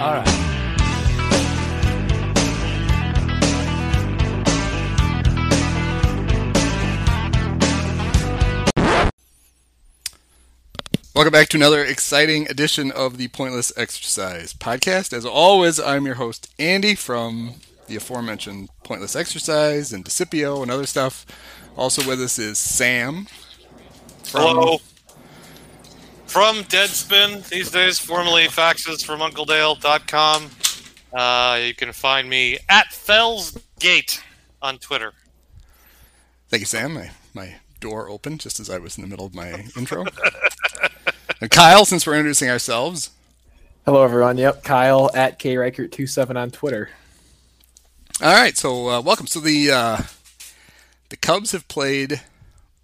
[0.00, 0.28] All right.
[11.16, 15.12] Welcome back to another exciting edition of the Pointless Exercise podcast.
[15.12, 17.54] As always, I'm your host, Andy, from
[17.88, 21.26] the aforementioned Pointless Exercise and Decipio and other stuff.
[21.76, 23.26] Also with us is Sam.
[24.22, 24.78] From, Hello.
[26.28, 30.50] From Deadspin, these days, formerly faxes from UncleDale.com.
[31.12, 34.20] Uh, you can find me at Fellsgate
[34.62, 35.12] on Twitter.
[36.48, 36.94] Thank you, Sam.
[36.94, 40.04] My, my door opened just as I was in the middle of my intro.
[41.40, 43.10] And Kyle, since we're introducing ourselves,
[43.84, 44.36] Hello, everyone.
[44.36, 46.90] Yep, Kyle at KReichert27 on Twitter.
[48.20, 49.26] All right, so uh, welcome.
[49.28, 50.02] So the uh,
[51.10, 52.20] the Cubs have played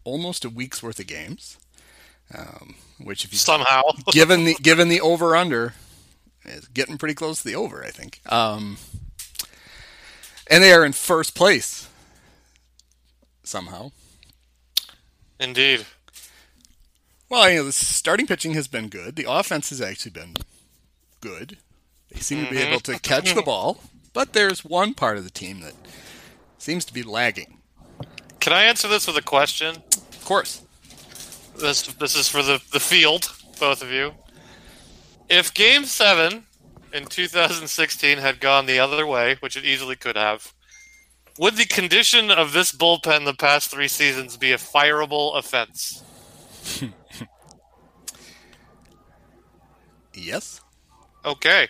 [0.05, 1.59] almost a week's worth of games,
[2.34, 3.83] um, which if you Somehow.
[4.12, 5.75] given the given the over under
[6.45, 8.20] is getting pretty close to the over, I think.
[8.31, 8.77] Um,
[10.51, 11.89] and they are in first place
[13.42, 13.92] somehow.
[15.41, 15.86] Indeed.
[17.28, 19.17] Well, you know, the starting pitching has been good.
[19.17, 20.34] The offense has actually been
[21.20, 21.58] good.
[22.11, 23.81] They seem to be able to catch the ball,
[24.12, 25.75] but there's one part of the team that
[26.58, 27.58] seems to be lagging.
[28.41, 29.77] Can I answer this with a question?
[30.12, 30.64] Of course.
[31.56, 34.12] This this is for the, the field, both of you.
[35.28, 36.44] If Game 7
[36.92, 40.52] in 2016 had gone the other way, which it easily could have,
[41.38, 46.02] would the condition of this bullpen the past three seasons be a fireable offense?
[50.14, 50.61] Yes.
[51.24, 51.68] Okay.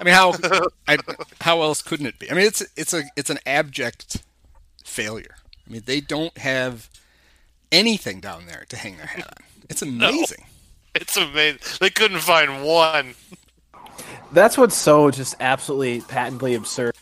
[0.00, 0.34] I mean, how
[0.88, 0.98] I,
[1.40, 2.30] how else couldn't it be?
[2.30, 4.22] I mean, it's it's a it's an abject
[4.84, 5.36] failure.
[5.66, 6.88] I mean, they don't have
[7.72, 9.46] anything down there to hang their hat on.
[9.68, 10.44] It's amazing.
[10.94, 11.60] It's amazing.
[11.80, 13.14] They couldn't find one.
[14.32, 16.94] That's what's so just absolutely patently absurd.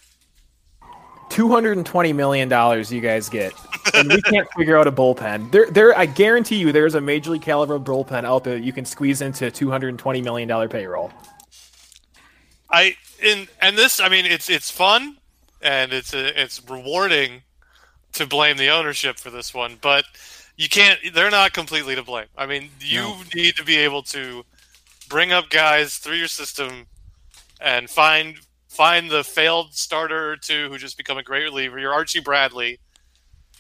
[1.31, 2.49] $220 million
[2.89, 3.53] you guys get,
[3.95, 5.51] and we can't figure out a bullpen.
[5.51, 5.97] There, there.
[5.99, 9.21] I guarantee you there's a major league caliber bullpen out there that you can squeeze
[9.21, 11.11] into $220 million payroll.
[12.71, 14.01] I in and this.
[14.01, 15.19] I mean, it's it's fun
[15.63, 17.43] and it's a, it's rewarding
[18.15, 20.05] to blame the ownership for this one, but
[20.57, 20.99] you can't.
[21.15, 22.27] They're not completely to blame.
[22.37, 23.23] I mean, you No.
[23.35, 24.45] need to be able to
[25.09, 26.87] bring up guys through your system
[27.61, 31.79] and find find the failed starter or two who just become a great reliever.
[31.79, 32.79] Your Archie Bradley.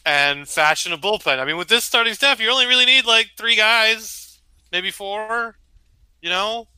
[0.04, 1.40] And fashion a bullpen.
[1.40, 4.38] I mean, with this starting staff, you only really need like three guys,
[4.70, 5.56] maybe four.
[6.22, 6.68] You know,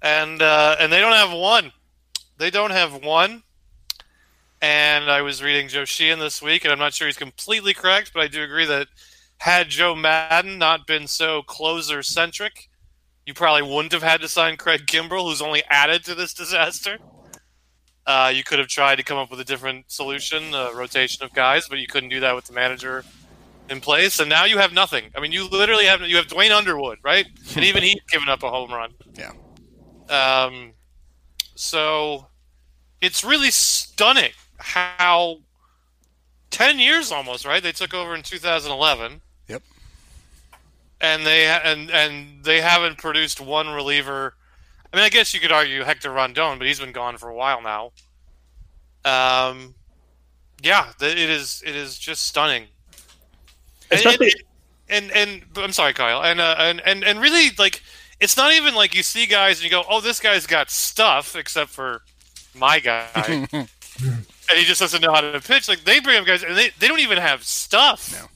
[0.00, 1.72] and uh, and they don't have one.
[2.38, 3.42] They don't have one.
[4.60, 8.12] And I was reading Joe Sheehan this week, and I'm not sure he's completely correct,
[8.14, 8.86] but I do agree that
[9.42, 12.68] had Joe Maddon not been so closer centric,
[13.26, 16.98] you probably wouldn't have had to sign Craig Kimbrel, who's only added to this disaster.
[18.06, 21.32] Uh, you could have tried to come up with a different solution, a rotation of
[21.34, 23.04] guys, but you couldn't do that with the manager
[23.68, 24.20] in place.
[24.20, 25.10] And now you have nothing.
[25.16, 27.26] I mean, you literally have you have Duane Underwood, right?
[27.56, 28.92] And even he's given up a home run.
[29.14, 29.32] Yeah.
[30.08, 30.74] Um,
[31.56, 32.28] so
[33.00, 35.38] it's really stunning how
[36.50, 37.60] 10 years almost, right?
[37.60, 39.31] They took over in 2011 Yep.
[41.02, 44.34] And they and and they haven't produced one reliever.
[44.92, 47.34] I mean, I guess you could argue Hector Rondon, but he's been gone for a
[47.34, 47.92] while now.
[49.04, 49.74] Um,
[50.62, 52.66] yeah, it is it is just stunning.
[53.90, 54.22] And, and,
[54.88, 57.82] and and I'm sorry, Kyle, and uh, and and and really like
[58.20, 61.34] it's not even like you see guys and you go, oh, this guy's got stuff,
[61.34, 62.02] except for
[62.54, 63.08] my guy,
[63.52, 63.68] and
[64.54, 65.68] he just doesn't know how to pitch.
[65.68, 68.12] Like they bring up guys and they they don't even have stuff.
[68.12, 68.28] No.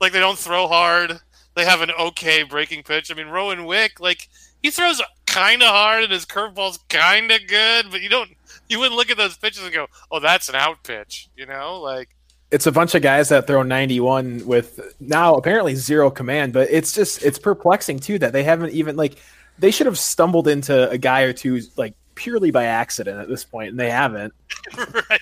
[0.00, 1.20] Like they don't throw hard.
[1.54, 3.10] They have an okay breaking pitch.
[3.10, 4.28] I mean, Rowan Wick, like
[4.62, 8.30] he throws kind of hard and his curveball's kind of good, but you don't,
[8.68, 11.80] you wouldn't look at those pitches and go, "Oh, that's an out pitch," you know?
[11.80, 12.08] Like,
[12.50, 16.92] It's a bunch of guys that throw 91 with now apparently zero command, but it's
[16.92, 19.16] just it's perplexing too that they haven't even like
[19.58, 23.44] they should have stumbled into a guy or two like purely by accident at this
[23.44, 24.32] point, and they haven't.
[24.78, 25.20] right?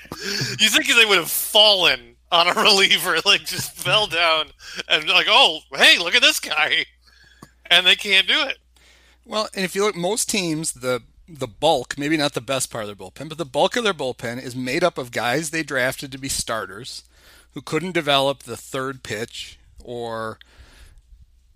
[0.58, 4.46] You think they would have fallen on a reliever, like just fell down
[4.88, 6.86] and like, "Oh, hey, look at this guy,"
[7.66, 8.58] and they can't do it.
[9.24, 12.84] Well, and if you look, most teams, the the bulk, maybe not the best part
[12.84, 15.62] of their bullpen, but the bulk of their bullpen is made up of guys they
[15.62, 17.04] drafted to be starters
[17.54, 20.38] who couldn't develop the third pitch or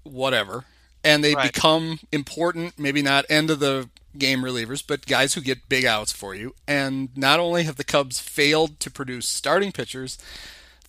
[0.05, 0.65] whatever.
[1.05, 1.53] And they Right.
[1.53, 3.89] become important, maybe not end of the
[4.19, 6.55] game relievers, but guys who get big outs for you.
[6.67, 10.17] And not only have the Cubs failed to produce starting pitchers,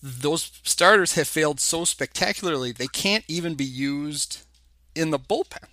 [0.01, 4.45] those starters have failed so spectacularly they can't even be used
[4.95, 5.65] in the bullpen.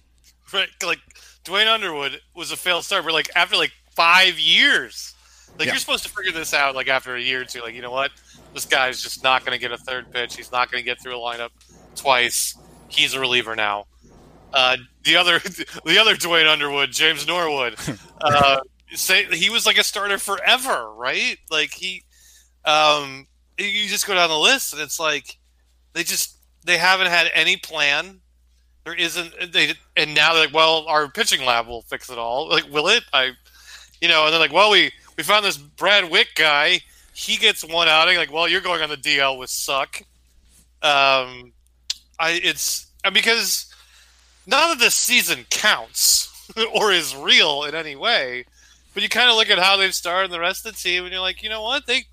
[0.52, 0.68] Right?
[0.84, 1.00] Like
[1.44, 5.14] Duane Underwood was a failed starter, like after like five years.
[5.58, 5.72] Like Yeah.
[5.72, 7.60] you're supposed to figure this out like after a year or two.
[7.60, 8.10] Like you know what,
[8.54, 10.36] this guy's just not going to get a third pitch.
[10.36, 11.50] He's not going to get through a lineup
[11.96, 12.56] twice.
[12.88, 13.86] He's a reliever now.
[14.52, 15.38] Uh, the other,
[15.84, 17.74] the other Duane Underwood, James Norwood,
[18.20, 18.60] uh,
[18.92, 21.36] say he was like a starter forever, right?
[21.50, 22.04] Like he,
[22.64, 23.26] um,
[23.58, 25.38] you just go down the list and it's like
[25.92, 28.20] they just they haven't had any plan.
[28.84, 32.48] There isn't they, and now they're like, well, our pitching lab will fix it all.
[32.48, 33.02] Like, will it?
[33.12, 33.32] I,
[34.00, 36.80] you know, and they're like, well, we we found this Brad Wieck guy.
[37.14, 38.16] He gets one outing.
[38.16, 40.02] Like, well, you're going on the DL with suck.
[40.82, 41.52] Um,
[42.18, 43.72] I it's because
[44.46, 46.30] none of this season counts
[46.74, 48.44] or is real in any way.
[48.92, 51.12] But you kind of look at how they've started the rest of the team, and
[51.12, 51.86] you're like, you know what?
[51.86, 52.04] They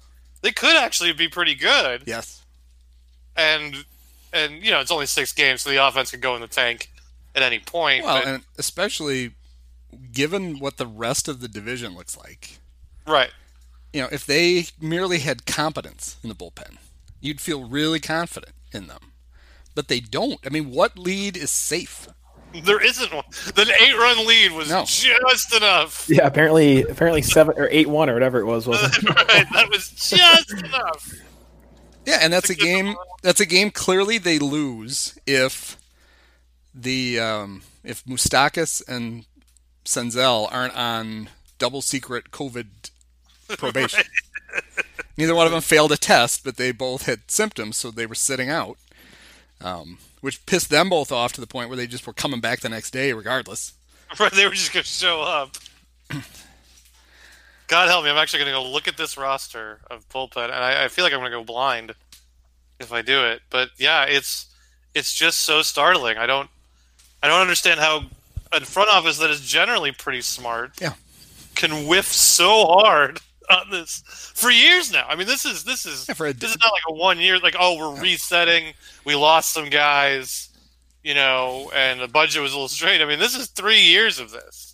[0.42, 2.04] they could actually be pretty good.
[2.06, 2.44] Yes.
[3.36, 3.86] And
[4.34, 6.90] and you know, it's only six games, so the offense could go in the tank
[7.36, 8.04] at any point.
[8.04, 9.32] Well, but- and especially
[10.12, 12.60] given what the rest of the division looks like.
[13.06, 13.32] right.
[13.94, 16.78] You know, if they merely had competence in the bullpen,
[17.20, 19.12] you'd feel really confident in them.
[19.76, 20.40] But they don't.
[20.46, 22.08] I mean, what lead is safe?
[22.64, 23.24] There isn't one.
[23.56, 24.84] The eight run lead was No.
[24.86, 26.06] just enough.
[26.10, 28.98] Yeah, apparently, apparently seven or eight one or whatever it was wasn't.
[28.98, 29.04] it?
[29.28, 31.14] right, that was just enough.
[32.06, 32.88] Yeah, and that's a a game.
[32.88, 32.96] one.
[33.22, 33.72] That's a game.
[33.72, 35.78] Clearly, they lose if
[36.74, 39.26] the um, if Moustakas and
[39.86, 42.90] Senzel aren't on double secret COVID
[43.58, 44.04] probation.
[45.18, 48.16] Neither one of them failed a test, but they both had symptoms, so they were
[48.16, 48.78] sitting out,
[49.60, 52.62] um, which pissed them both off to the point where they just were coming back
[52.62, 53.74] the next day, regardless.
[54.20, 55.56] Right, they were just going to show up.
[57.68, 60.54] God help me, I'm actually going to go look at this roster of bullpen, and
[60.54, 61.94] I, I feel like I'm going to go blind
[62.80, 63.42] if I do it.
[63.50, 64.48] But yeah, it's
[64.94, 66.18] it's just so startling.
[66.18, 66.50] I don't
[67.24, 68.04] I don't understand how
[68.52, 70.94] a front office that is generally pretty smart Yeah.
[71.56, 73.20] can whiff so hard
[73.52, 74.02] on this
[74.36, 75.06] for years now.
[75.08, 77.40] I mean, this is this is Yeah, a- this is not like a one year
[77.40, 78.74] like oh we're resetting.
[79.06, 80.50] We lost some guys,
[81.04, 83.04] you know, and the budget was a little strained.
[83.04, 84.74] I mean, this is three years of this.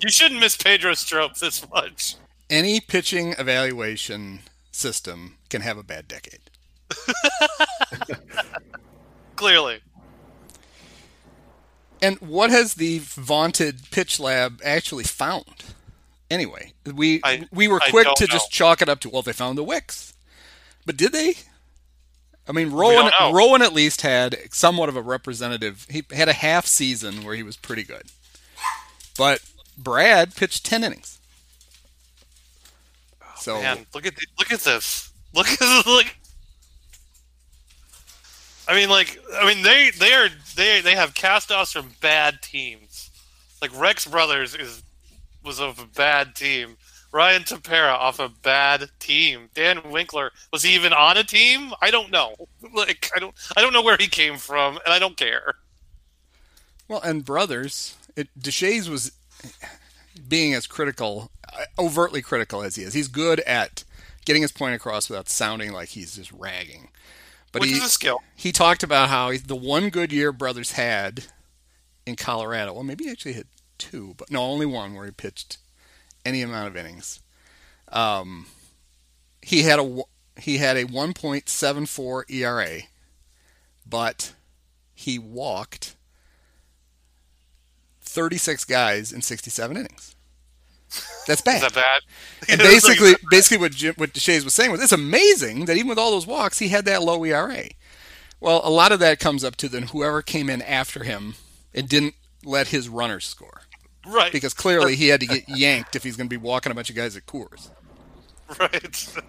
[0.00, 2.14] You shouldn't miss Pedro Strop this much.
[2.50, 4.40] Any pitching evaluation
[4.70, 6.40] system can have a bad decade.
[9.36, 9.80] Clearly,
[12.02, 15.64] And what has the vaunted pitch lab actually found?
[16.30, 18.32] Anyway, we I- we were quick to know.
[18.32, 20.12] just chalk it up to well, they found the wicks,
[20.84, 21.34] but did they?
[22.46, 23.12] I mean, Rowan.
[23.32, 25.86] Rowan at least had somewhat of a representative.
[25.90, 28.04] He had a half season where he was pretty good,
[29.16, 29.42] but
[29.76, 31.18] Brad pitched ten innings.
[33.22, 35.10] Oh, so man, look at the, look at this.
[35.34, 35.86] Look at this.
[35.86, 36.06] Look.
[38.66, 43.10] I mean, like, I mean, they they are they they have cast-offs from bad teams.
[43.62, 44.82] Like Rex Brothers is
[45.48, 46.76] was of a bad team.
[47.10, 49.48] Ryan Tepera off a bad team.
[49.54, 51.72] Dan Winkler was he even on a team?
[51.82, 52.36] I don't know.
[52.74, 55.54] Like I don't I don't know where he came from, and I don't care.
[56.86, 59.12] Well, and brothers, it, Deshaies was
[60.28, 62.94] being as critical, uh, overtly critical as he is.
[62.94, 63.84] He's good at
[64.24, 66.88] getting his point across without sounding like he's just ragging.
[67.52, 68.22] But Which he skill.
[68.36, 71.24] he talked about how he, the one good year brothers had
[72.06, 72.74] in Colorado.
[72.74, 73.46] Well, maybe he actually had
[73.78, 75.58] two, but no, only one where he pitched
[76.24, 77.20] any amount of innings.
[77.90, 78.46] Um,
[79.42, 80.02] he had a
[80.38, 82.80] he had a 1.74 ERA,
[83.86, 84.34] but
[84.94, 85.96] he walked
[88.02, 90.14] 36 guys in 67 innings.
[91.26, 91.56] That's bad.
[91.56, 92.02] Is that bad?
[92.48, 95.88] and like- basically, basically what Jim, what Deshaies was saying was, it's amazing that even
[95.88, 97.64] with all those walks, he had that low ERA.
[98.40, 101.34] Well, a lot of that comes up to then whoever came in after him
[101.74, 103.62] and didn't let his runners score
[104.06, 106.74] right, because clearly he had to get yanked if he's going to be walking a
[106.74, 107.70] bunch of guys at Coors.
[108.58, 109.14] right.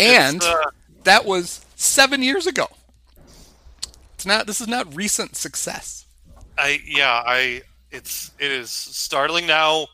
[0.00, 0.70] And uh,
[1.04, 2.66] that was seven years ago.
[4.14, 4.46] It's not.
[4.46, 6.06] This is not recent success.
[6.58, 9.86] I yeah, I it's it is startling now.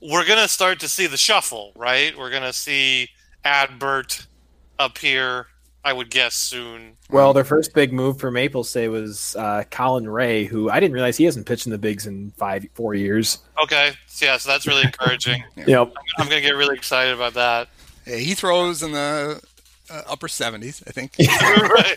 [0.00, 2.16] We're gonna start to see the shuffle, right?
[2.16, 3.08] We're gonna see
[3.44, 4.26] Adbert
[4.78, 5.46] up here.
[5.84, 6.96] I would guess soon.
[7.10, 10.94] Well, their first big move for Maple Say was uh, Colin Rea, who I didn't
[10.94, 13.38] realize he hasn't pitched in the bigs in five, four years.
[13.62, 15.44] Okay, so yeah, so that's really encouraging.
[15.56, 15.92] Yep.
[16.18, 17.68] I'm gonna get really excited about that.
[18.06, 19.40] Yeah, he throws in the
[19.90, 21.14] uh, upper 70s, I think.
[21.28, 21.96] right.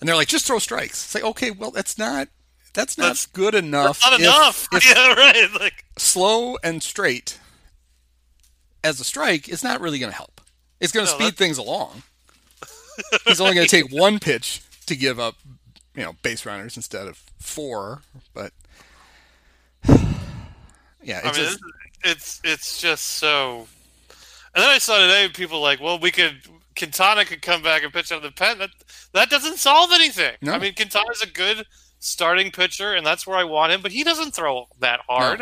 [0.00, 1.04] And they're like, just throw strikes.
[1.04, 2.28] It's like, okay, well, that's not
[2.74, 4.00] that's not That's- good enough.
[4.02, 4.68] Not if- enough.
[4.72, 5.48] if yeah, right.
[5.60, 7.38] Like slow and straight
[8.84, 10.40] as a strike is not really going to help.
[10.80, 12.02] It's going to No, speed things along.
[13.26, 15.36] He's only going to take one pitch to give up,
[15.94, 18.02] you know, base runners instead of four.
[18.34, 18.52] But
[21.04, 21.60] Yeah, I it's mean, just,
[22.04, 23.66] it's it's just so.
[24.54, 26.36] And then I saw today people like, well, we could
[26.76, 28.58] Quintana could come back and pitch out of the pen.
[28.58, 28.70] That
[29.12, 30.34] that doesn't solve anything.
[30.42, 30.52] No.
[30.52, 31.66] I mean, Quintana's a good
[31.98, 33.82] starting pitcher, and that's where I want him.
[33.82, 35.40] But he doesn't throw that hard.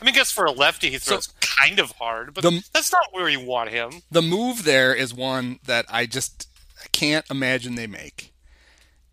[0.00, 2.92] I mean, I guess for a lefty, he throws kind of hard, but The- that's
[2.92, 4.02] not where you want him.
[4.10, 6.55] the move there is one that I just I
[6.96, 8.32] can't imagine they make.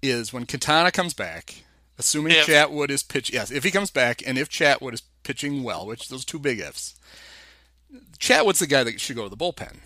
[0.02, 1.63] Is when Quintana comes back,
[1.98, 2.46] assuming If.
[2.46, 6.08] Chatwood is pitch yes, if he comes back and if Chatwood is pitching well, which
[6.10, 6.96] those two big ifs.
[8.20, 9.78] Chatwood's the guy that should go to the bullpen.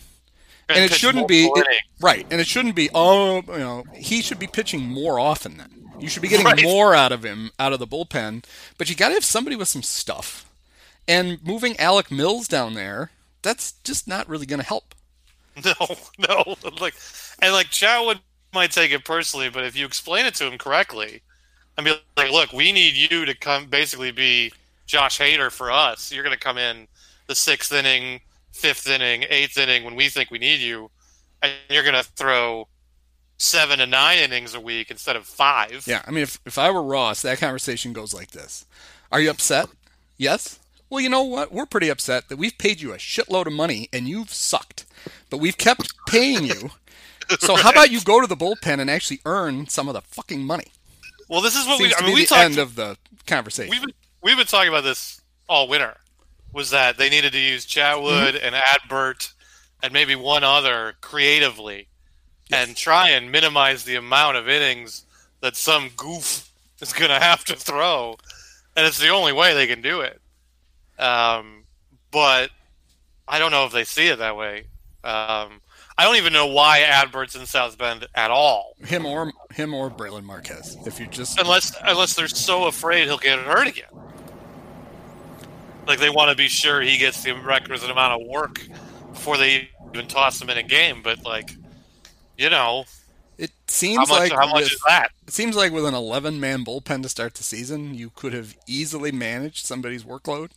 [0.70, 1.68] And, it shouldn't be it-
[2.02, 5.92] right, and it shouldn't be oh, you know, he should be pitching more often then.
[6.00, 6.62] You should be getting Right.
[6.62, 8.44] more out of him out of the bullpen,
[8.78, 10.46] but you got to have somebody with some stuff.
[11.08, 13.12] And moving Alec Mills down there,
[13.42, 14.87] that's just not really going to help.
[15.66, 16.56] No, no.
[16.80, 16.96] Like,
[17.40, 18.20] and like Chatwood
[18.54, 21.22] might take it personally, but if you explain it to him correctly,
[21.78, 24.52] I mean, like, look, we need you to come basically be
[24.86, 26.12] Josh Hader for us.
[26.12, 26.88] You're going to come in
[27.28, 28.22] the sixth inning,
[28.52, 30.90] fifth inning, eighth inning when we think we need you,
[31.42, 32.68] and you're going to throw
[33.38, 35.84] seven to nine innings a week instead of five.
[35.86, 38.66] Yeah, I mean, if, if I were Ross, that conversation goes like this
[39.12, 39.68] Are you upset?
[40.18, 40.60] Yes?
[40.90, 41.52] Well, you know what?
[41.52, 44.86] We're pretty upset that we've paid you a shitload of money and you've sucked,
[45.30, 46.72] but we've kept paying you.
[47.40, 50.44] So how about you go to the bullpen and actually earn some of the fucking
[50.44, 50.68] money?
[51.30, 52.04] Well, this is what Seems we.
[52.04, 52.42] I mean, we the talked.
[52.42, 53.70] end of the conversation.
[53.72, 55.98] we've been we've been talking about this all winter.
[56.54, 58.46] Was that they needed to use Chatwood Mm-hmm.
[58.46, 59.34] and Adbert
[59.84, 61.88] and maybe one other creatively,
[62.52, 65.04] and try and minimize the amount of innings
[65.42, 66.50] that some goof
[66.82, 68.16] is going to have to throw,
[68.78, 70.22] and it's the only way they can do it.
[70.98, 71.66] Um,
[72.12, 72.50] but
[73.28, 74.64] I don't know if they see it that way.
[75.04, 75.62] Um,
[75.98, 78.76] I don't even know why Adbert's in South Bend at all.
[78.86, 80.78] him or him or Brailyn Marquez.
[80.86, 83.90] If you just unless unless they're so afraid he'll get hurt again.
[85.88, 88.68] Like they want to be sure he gets the requisite amount of work
[89.12, 91.02] before they even toss him in a game.
[91.02, 91.56] But like,
[92.38, 92.86] you know,
[93.38, 95.12] it seems much like how much with, is that?
[95.26, 98.58] it seems like with an 11 man bullpen to start the season, you could have
[98.68, 100.50] easily managed somebody's workload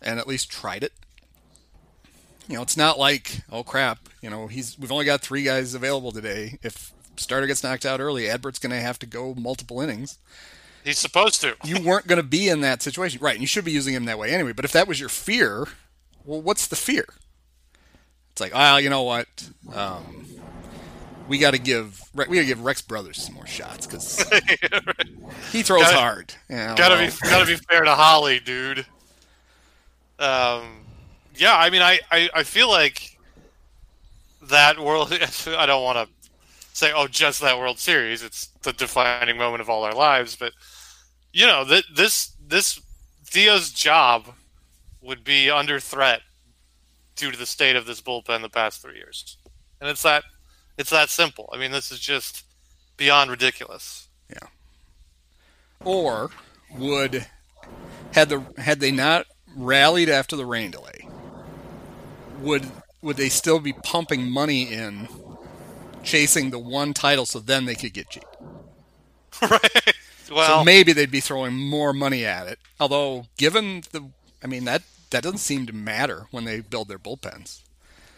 [0.00, 0.92] and at least tried it.
[2.48, 5.74] You know, it's not like, oh crap, you know, he's we've only got 3 guys
[5.74, 6.58] available today.
[6.62, 10.18] If starter gets knocked out early, Adbert's going to have to go multiple innings.
[10.82, 11.56] He's supposed to.
[11.64, 13.20] You weren't going to be in that situation.
[13.20, 15.10] Right, and you should be using him that way anyway, but if that was your
[15.10, 15.66] fear,
[16.24, 17.04] well what's the fear?
[18.32, 19.26] It's like, ah, you know what?
[19.74, 20.24] Um,
[21.26, 24.22] we got to give we got to give Rex Brothers some more shots because
[25.52, 26.34] he throws Gotta- hard.
[26.48, 28.86] Yeah, gotta well, be gotta be fair to Holly, dude.
[30.18, 30.80] Um,
[31.38, 33.18] yeah, I mean, I, I, I feel like
[34.42, 35.12] that world.
[35.46, 36.30] I don't want to
[36.72, 38.22] say, oh, just that World Series.
[38.22, 40.52] It's the defining moment of all our lives, but
[41.32, 42.80] you know, that this this
[43.24, 44.34] Theo's job
[45.00, 46.22] would be under threat
[47.16, 49.36] due to the state of this bullpen the past three years,
[49.80, 50.24] and it's that
[50.76, 51.48] it's that simple.
[51.52, 52.44] I mean, this is just
[52.96, 54.08] beyond ridiculous.
[54.30, 54.48] Yeah.
[55.84, 56.30] Or
[56.76, 57.26] would
[58.12, 59.26] had the had they not
[59.56, 61.08] rallied after the rain delay,
[62.40, 62.70] would
[63.02, 65.08] would they still be pumping money in,
[66.02, 68.24] chasing the one title so then they could get cheap?
[69.42, 69.94] right.
[70.30, 72.58] Well, so maybe they'd be throwing more money at it.
[72.80, 74.10] Although, given the,
[74.42, 77.62] I mean that that doesn't seem to matter when they build their bullpens.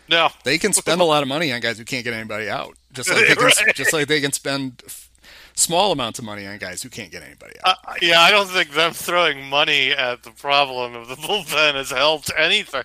[0.08, 0.28] no.
[0.44, 3.08] They can spend a lot of money on guys who can't get anybody out, just
[3.10, 3.74] like they can, Right.
[3.76, 5.08] just like they can spend f-
[5.54, 7.76] small amounts of money on guys who can't get anybody out.
[7.86, 11.90] Uh, yeah, I don't think them throwing money at the problem of the bullpen has
[11.90, 12.82] helped anything.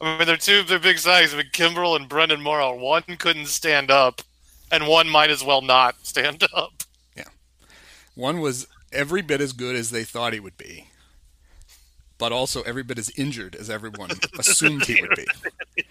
[0.00, 1.34] I mean, they're two they're big size.
[1.34, 2.74] I mean, Kimbrel and Brandon Morrow.
[2.74, 4.22] One couldn't stand up,
[4.70, 6.84] and one might as well not stand up.
[7.16, 7.24] Yeah,
[8.14, 10.88] one was every bit as good as they thought he would be,
[12.18, 15.26] but also every bit as injured as everyone assumed he would be.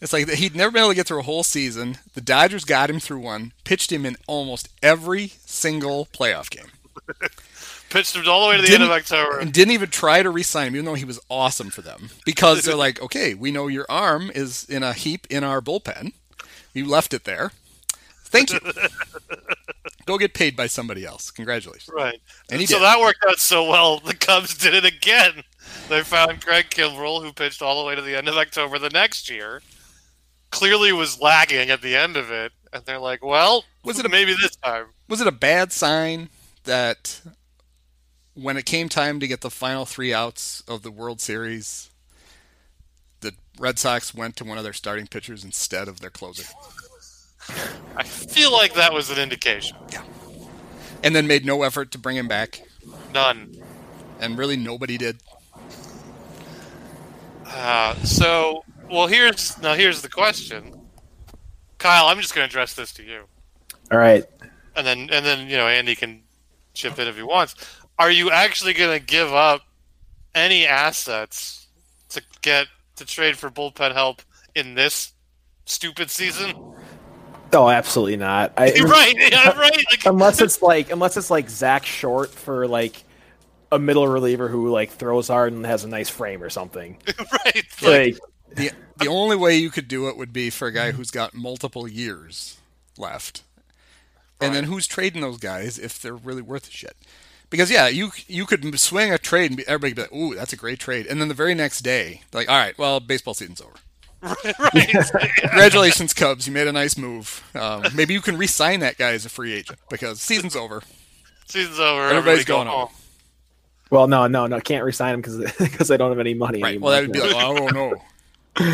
[0.00, 1.98] It's like he'd never been able to get through a whole season.
[2.14, 6.70] The Dodgers got him through one, pitched him in almost every single playoff game,
[7.90, 9.38] Pitched him all the way to the end of October.
[9.40, 12.10] and didn't even try to re-sign him, even though he was awesome for them.
[12.24, 16.12] Because they're like, okay, we know your arm is in a heap in our bullpen.
[16.72, 17.50] You left it there.
[18.24, 18.60] Thank you.
[20.06, 21.30] Go get paid by somebody else.
[21.32, 21.90] Congratulations.
[21.94, 22.20] Right.
[22.50, 22.82] And so did.
[22.84, 23.98] that worked out so well.
[23.98, 25.42] The Cubs did it again.
[25.88, 28.90] They found Craig Kimbrel, who pitched all the way to the end of October the
[28.90, 29.62] next year.
[30.50, 34.08] Clearly was lagging at the end of it, and they're like, "Well, Was it a-
[34.08, 36.28] maybe this time?" was it a bad sign
[36.64, 37.20] that
[38.40, 41.90] when it came time to get the final three outs of the World Series,
[43.20, 46.44] the Red Sox went to one of their starting pitchers instead of their closer,
[47.96, 49.76] I feel like that was an indication.
[49.92, 50.04] Yeah.
[51.02, 52.62] And then made no effort to bring him back?
[53.12, 53.56] None.
[54.20, 55.18] and really nobody did.
[57.46, 60.80] Uh, so, well, here's now here's the question,
[61.78, 62.06] Kyle.
[62.06, 63.24] I'm just going to address this to you,
[63.90, 64.24] All right.
[64.76, 66.22] and then and then you know Andy can
[66.74, 67.54] chip in if he wants.
[68.00, 69.60] Are you actually going to give up
[70.34, 71.66] any assets
[72.08, 72.66] to get
[72.96, 74.22] to trade for bullpen help
[74.54, 75.12] in this
[75.66, 76.54] stupid season?
[77.52, 78.54] Oh, absolutely not.
[78.56, 79.14] I, You're right.
[79.30, 79.84] Yeah, right.
[79.90, 83.04] Like, unless it's like unless it's like Zack Short for like
[83.70, 86.96] a middle reliever who like throws hard and has a nice frame or something.
[87.44, 87.66] right.
[87.82, 88.18] Like, Like,
[88.56, 91.34] The the only way you could do it would be for a guy who's got
[91.34, 92.56] multiple years
[92.96, 93.42] left,
[94.40, 96.96] and then who's trading those guys if they're really worth a shit.
[97.50, 100.52] Because yeah, you you could swing a trade and be, everybody be like, "Ooh, that's
[100.52, 103.60] a great trade," and then the very next day, like, "All right, well, baseball season's
[103.60, 103.72] over.
[104.22, 104.54] right.
[105.40, 107.42] Congratulations, Cubs, you made a nice move.
[107.54, 110.82] Um, maybe you can re-sign that guy as a free agent because season's over.
[111.48, 112.02] Season's over.
[112.02, 112.88] Everybody's everybody going home.
[112.88, 112.96] home.
[113.90, 116.70] well, no, no, no, can't resign him because because they don't have any money Right.
[116.70, 116.90] anymore.
[116.90, 117.94] Well, that would be like, oh no.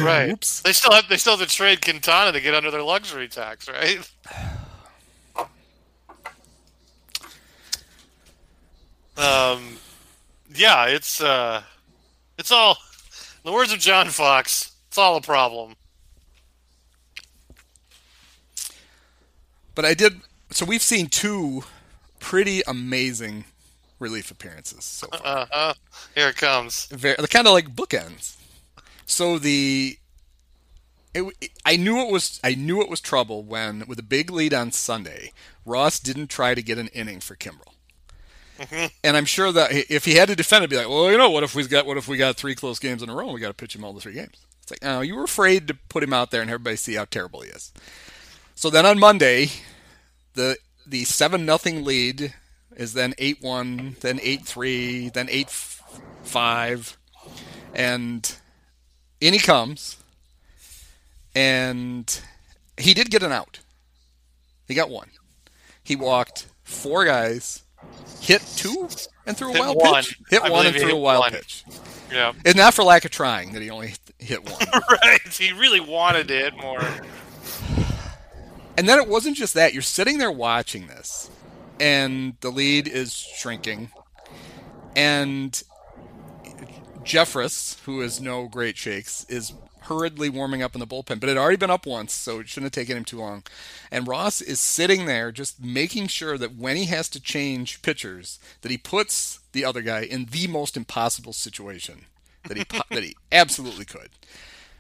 [0.04, 0.30] Right.
[0.33, 0.62] Oops.
[0.62, 3.68] They still have they still have to trade Quintana to get under their luxury tax,
[3.68, 3.99] right?
[9.16, 9.78] Um,
[10.54, 11.62] yeah, it's uh,
[12.38, 12.78] it's all.
[13.44, 15.75] In the words of John Fox, it's all a problem.
[19.75, 20.20] But I did.
[20.50, 21.64] So we've seen two
[22.18, 23.44] pretty amazing
[23.99, 25.20] relief appearances so far.
[25.25, 25.75] Uh huh.
[26.14, 26.87] Here it comes.
[26.87, 28.37] very, they're kind of like bookends.
[29.06, 29.99] So the
[31.14, 34.52] it, I knew it was I knew it was trouble when with a big lead
[34.52, 35.32] on Sunday,
[35.64, 37.75] Ross didn't try to get an inning for Kimbrel.
[38.58, 38.86] Mm-hmm.
[39.04, 41.30] And I'm sure that if he had to defend it, be like, well, you know,
[41.30, 43.26] what if we got what if we got three close games in a row?
[43.26, 44.44] and We got to pitch him all the three games.
[44.62, 47.04] It's like, no, you were afraid to put him out there and everybody see how
[47.04, 47.72] terrible he is.
[48.54, 49.50] So then on Monday,
[50.34, 52.35] the the seven nothing lead
[52.76, 56.96] is then eight one, then eight three, then eight five,
[57.74, 58.35] and
[59.20, 59.98] in he comes,
[61.35, 62.20] and
[62.78, 63.61] he did get an out.
[64.66, 65.11] He got one.
[65.83, 67.62] He walked four guys,
[68.20, 68.88] hit two,
[69.27, 70.03] and threw a Hit wild one.
[70.03, 70.18] pitch.
[70.31, 71.31] Hit I one and threw a wild one.
[71.33, 71.64] pitch.
[72.12, 72.33] Yeah.
[72.44, 74.61] and not for lack of trying that he only hit one.
[75.03, 75.20] right.
[75.33, 76.81] He really wanted to hit more.
[78.79, 79.72] And then it wasn't just that.
[79.72, 81.31] You're sitting there watching this,
[81.81, 83.90] and the lead is shrinking.
[84.94, 85.61] And
[87.03, 89.53] Jeffress, who is no great shakes, is
[89.88, 92.49] hurriedly warming up in the bullpen, but it had already been up once, so it
[92.49, 93.42] shouldn't have taken him too long.
[93.90, 98.38] And Ross is sitting there just making sure that when he has to change pitchers,
[98.62, 102.07] that he puts the other guy in the most impossible situation
[102.49, 104.11] that he that he absolutely could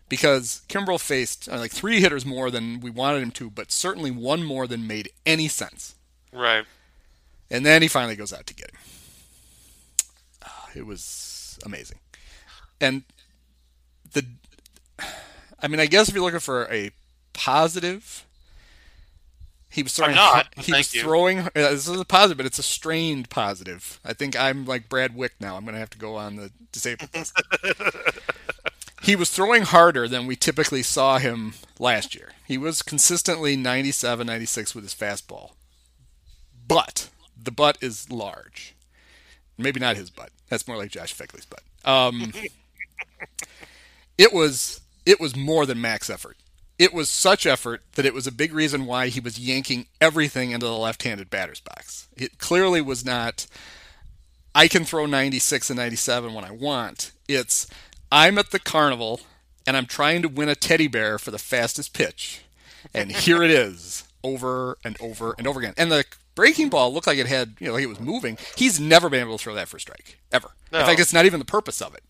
[0.08, 4.10] because Kimbrel faced uh, like three hitters more than we wanted him to, but certainly
[4.10, 5.94] one more than made any sense.
[6.32, 6.64] Right.
[7.50, 8.78] And then he finally goes out to get him.
[10.44, 11.98] Ah, It was amazing.
[12.80, 13.04] And
[14.12, 14.24] the,
[15.62, 16.90] I mean, I guess if you're looking for a
[17.32, 18.26] positive,
[19.70, 20.12] he was throwing.
[20.12, 21.02] I'm not, He thank was you.
[21.02, 21.38] throwing.
[21.40, 24.00] Uh, this is a positive, but it's a strained positive.
[24.04, 25.56] I think I'm like Brad Wieck now.
[25.56, 27.40] I'm going to have to go on the disabled list.
[29.02, 32.30] he was throwing harder than we typically saw him last year.
[32.46, 35.52] He was consistently 97, 96 with his fastball.
[36.66, 38.74] But the butt is large.
[39.58, 40.30] Maybe not his butt.
[40.48, 41.62] That's more like Josh Phegley's butt.
[41.84, 42.32] Um,
[44.18, 46.36] it was it was more than max effort.
[46.78, 50.50] It was such effort that it was a big reason why he was yanking everything
[50.50, 52.08] into the left-handed batter's box.
[52.16, 53.46] It clearly was not
[54.54, 57.12] I can throw 96 and 97 when I want.
[57.28, 57.66] It's
[58.10, 59.20] I'm at the carnival
[59.66, 62.42] and I'm trying to win a teddy bear for the fastest pitch.
[62.94, 65.74] And here it is over and over and over again.
[65.76, 68.38] And the breaking ball looked like it had, you know, like it was moving.
[68.56, 70.52] He's never been able to throw that for a strike ever.
[70.72, 70.80] No.
[70.80, 72.04] In fact, it's not even the purpose of it.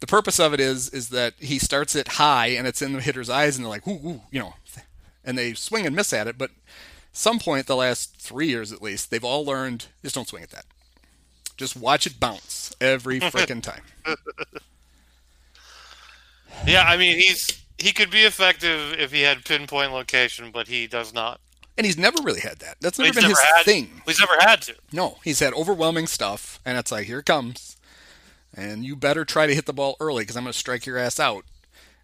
[0.00, 3.00] The purpose of it is is that he starts it high and it's in the
[3.00, 4.54] hitter's eyes and they're like, ooh, ooh, you know,
[5.24, 6.36] and they swing and miss at it.
[6.36, 6.50] But
[7.12, 10.50] some point, the last three years at least, they've all learned just don't swing at
[10.50, 10.66] that.
[11.56, 13.82] Just watch it bounce every freaking time.
[16.66, 20.86] Yeah, I mean he's he could be effective if he had pinpoint location, but he
[20.86, 21.40] does not.
[21.78, 22.76] And he's never really had that.
[22.80, 24.02] That's never He's been never his had thing.
[24.06, 24.74] He's never had to.
[24.92, 27.75] No, he's had overwhelming stuff, and it's like, here it comes.
[28.56, 30.96] And you better try to hit the ball early because I'm going to strike your
[30.96, 31.44] ass out.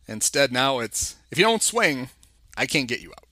[0.06, 2.10] Instead, now it's, if you don't swing,
[2.56, 3.24] I can't get you out.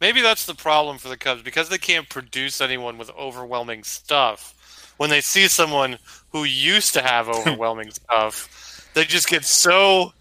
[0.00, 4.94] Maybe that's the problem for the Cubs because they can't produce anyone with overwhelming stuff.
[4.98, 5.98] When they see someone
[6.30, 10.12] who used to have overwhelming stuff, they just get so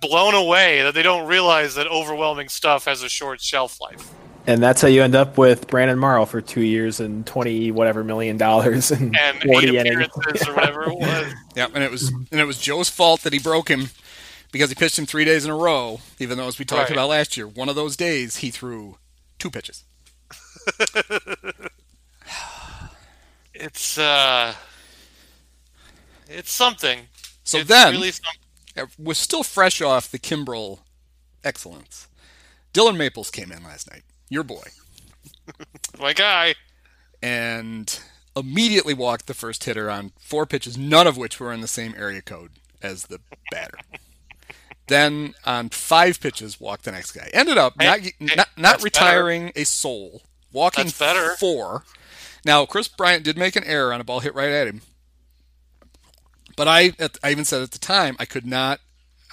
[0.00, 4.12] blown away that they don't realize that overwhelming stuff has a short shelf life.
[4.46, 8.02] And that's how you end up with Brandon Morrow for two years and twenty whatever
[8.02, 11.32] million dollars and, and eight forty appearances or whatever it was.
[11.54, 13.90] Yeah, and it was and it was Joe's fault that he broke him
[14.52, 16.00] because he pitched him three days in a row.
[16.18, 16.92] Even though, as we talked Right.
[16.92, 18.96] about last year, one of those days he threw
[19.38, 19.84] two pitches.
[23.54, 24.54] It's uh,
[26.28, 27.00] it's something.
[27.44, 28.40] So it's then, really something.
[28.76, 30.78] uh, we're still fresh off the Kimbrel
[31.42, 32.06] excellence.
[32.72, 34.64] Dylan Maples came in last night, your boy,
[36.00, 36.54] my guy.
[37.22, 38.00] and
[38.36, 41.94] immediately walked the first hitter on four pitches, none of which were in the same
[41.96, 43.78] area code as the batter.
[44.86, 47.30] then on five pitches, walked the next guy.
[47.32, 51.34] Ended up not hey, not, not retiring a soul, walking That's better.
[51.36, 51.84] four.
[52.44, 54.82] Now Kris Bryant did make an error on a ball hit right at him,
[56.56, 58.80] but I I even said at the time I could not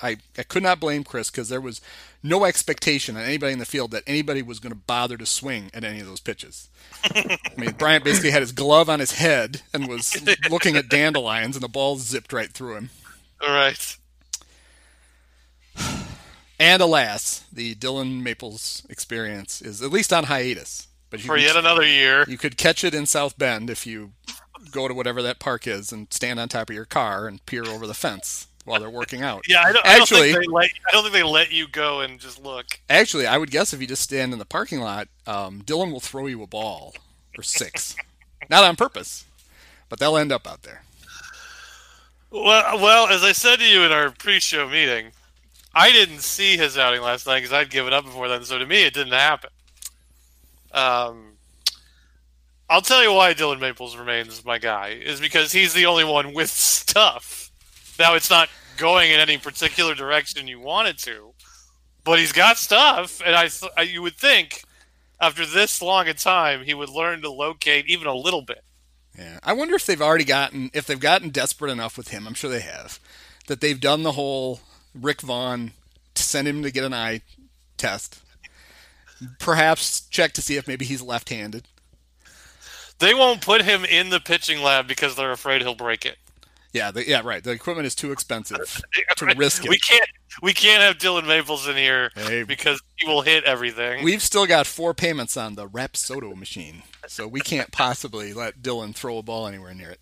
[0.01, 1.81] I, I could not blame Kris because there was
[2.25, 5.69] no expectation on anybody in the field that anybody was going to bother to swing
[5.73, 6.69] at any of those pitches.
[7.03, 10.17] I mean, Bryant basically had his glove on his head and was
[10.49, 12.89] looking at dandelions, and the ball zipped right through him.
[13.41, 13.97] All right.
[16.59, 20.88] And alas, the Dylan Maples experience is at least on hiatus.
[21.09, 22.25] But you For yet another year.
[22.27, 24.13] You could catch it in South Bend if you
[24.71, 27.65] go to whatever that park is and stand on top of your car and peer
[27.65, 29.43] over the fence while they're working out.
[29.47, 30.69] Yeah, I don't, Actually- I don't think they let.
[30.88, 32.65] I don't think they let you go and just look.
[32.89, 35.99] Actually, I would guess if you just stand in the parking lot, um, Dylan will
[35.99, 36.93] throw you a ball
[37.38, 37.95] or six.
[38.49, 39.25] Not on purpose,
[39.89, 40.84] but they'll end up out there.
[42.32, 45.12] Well, well, as I said to you in our pre-show meeting,
[45.73, 48.43] I didn't see his outing last night because I'd given up before then.
[48.43, 49.49] So to me, it didn't happen.
[50.73, 51.34] Um,
[52.69, 56.34] I'll tell you why Dylan Maples remains my guy is because he's the only one
[56.34, 57.44] with stuff.
[57.97, 61.34] Now it's not going in any particular direction you want it to,
[62.03, 64.63] but he's got stuff, and I, th- I you would think
[65.19, 68.63] after this long a time he would learn to locate even a little bit.
[69.17, 72.27] Yeah, I wonder if they've already gotten if they've gotten desperate enough with him.
[72.27, 72.99] I'm sure they have.
[73.47, 74.60] That they've done the whole
[74.93, 75.71] Rick Vaughn
[76.15, 77.21] to send him to get an eye
[77.77, 78.19] test.
[79.39, 81.67] Perhaps check to see if maybe he's left-handed.
[82.99, 86.17] They won't put him in the pitching lab because they're afraid he'll break it.
[86.75, 87.41] Yeah, the, yeah, right.
[87.41, 88.57] The equipment is too expensive
[89.15, 89.69] to risk it.
[89.69, 90.09] We can't
[90.41, 92.43] we can't have Dylan Maples in here Hey.
[92.43, 94.03] because he will hit everything.
[94.03, 98.93] We've still got four payments on the Rapsodo machine, so we can't possibly let Dylan
[98.93, 99.99] throw a ball anywhere near it.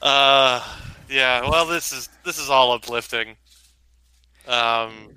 [0.00, 0.66] uh,
[1.10, 1.42] yeah.
[1.48, 3.36] Well, this is this is all uplifting.
[4.48, 5.10] Um,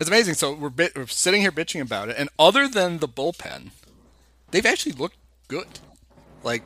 [0.00, 0.34] It's amazing.
[0.34, 3.70] So we're, bit, we're sitting here bitching about it, and other than the bullpen,
[4.50, 5.16] they've actually looked
[5.46, 5.68] good.
[6.44, 6.62] Like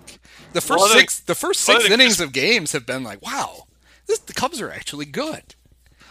[0.52, 3.66] the first Well, six, the first six innings Kris- of games have been like, wow,
[4.06, 5.54] this, the Cubs are actually good.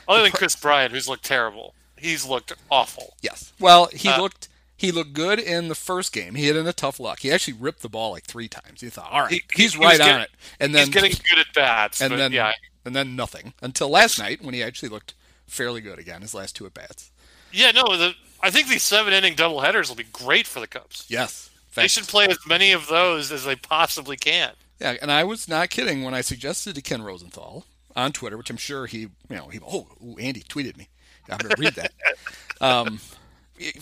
[0.07, 3.15] other than Kris Bryant, who's looked terrible, he's looked awful.
[3.21, 3.53] Yes.
[3.59, 6.33] Well, he Uh, looked he looked good in the first game.
[6.33, 7.19] He hit in a tough luck.
[7.19, 8.81] He actually ripped the ball like three times.
[8.81, 11.11] You thought, all right, He- he- he's he right on it, and then he's getting
[11.29, 12.51] good at bats, and but then yeah,
[12.83, 15.13] and then nothing until last night when he actually looked
[15.45, 16.23] fairly good again.
[16.23, 17.11] His last two at bats.
[17.51, 17.69] yeah.
[17.69, 21.05] No, the, I think these seven inning doubleheaders will be great for the Cubs.
[21.07, 21.50] Yes.
[21.75, 24.51] They should play as many of those as they possibly can.
[24.79, 28.49] Yeah, and I was not kidding when I suggested to Ken Rosenthal on Twitter, which
[28.49, 29.87] I'm sure he, you know, he, oh,
[30.19, 30.89] Andy tweeted me.
[31.29, 31.91] I'm going to read that.
[32.61, 32.99] um,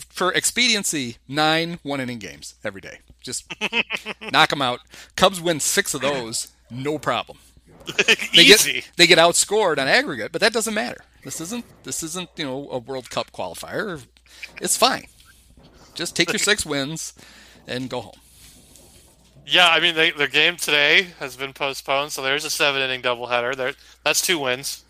[0.08, 2.98] for expediency, nine one inning games every day.
[3.20, 3.52] Just
[4.32, 4.80] knock them out.
[5.16, 7.38] Cubs win six of those, no problem.
[8.34, 8.72] They Easy.
[8.74, 11.02] get they get outscored on aggregate, but that doesn't matter.
[11.24, 14.04] This isn't this isn't you know a World Cup qualifier.
[14.60, 15.06] It's fine.
[15.94, 17.14] Just take your six wins
[17.66, 18.14] and go home.
[19.46, 23.02] Yeah, I mean, they, the game today has been postponed, so there's a seven inning
[23.02, 23.56] doubleheader.
[23.56, 23.72] There,
[24.04, 24.84] that's two wins.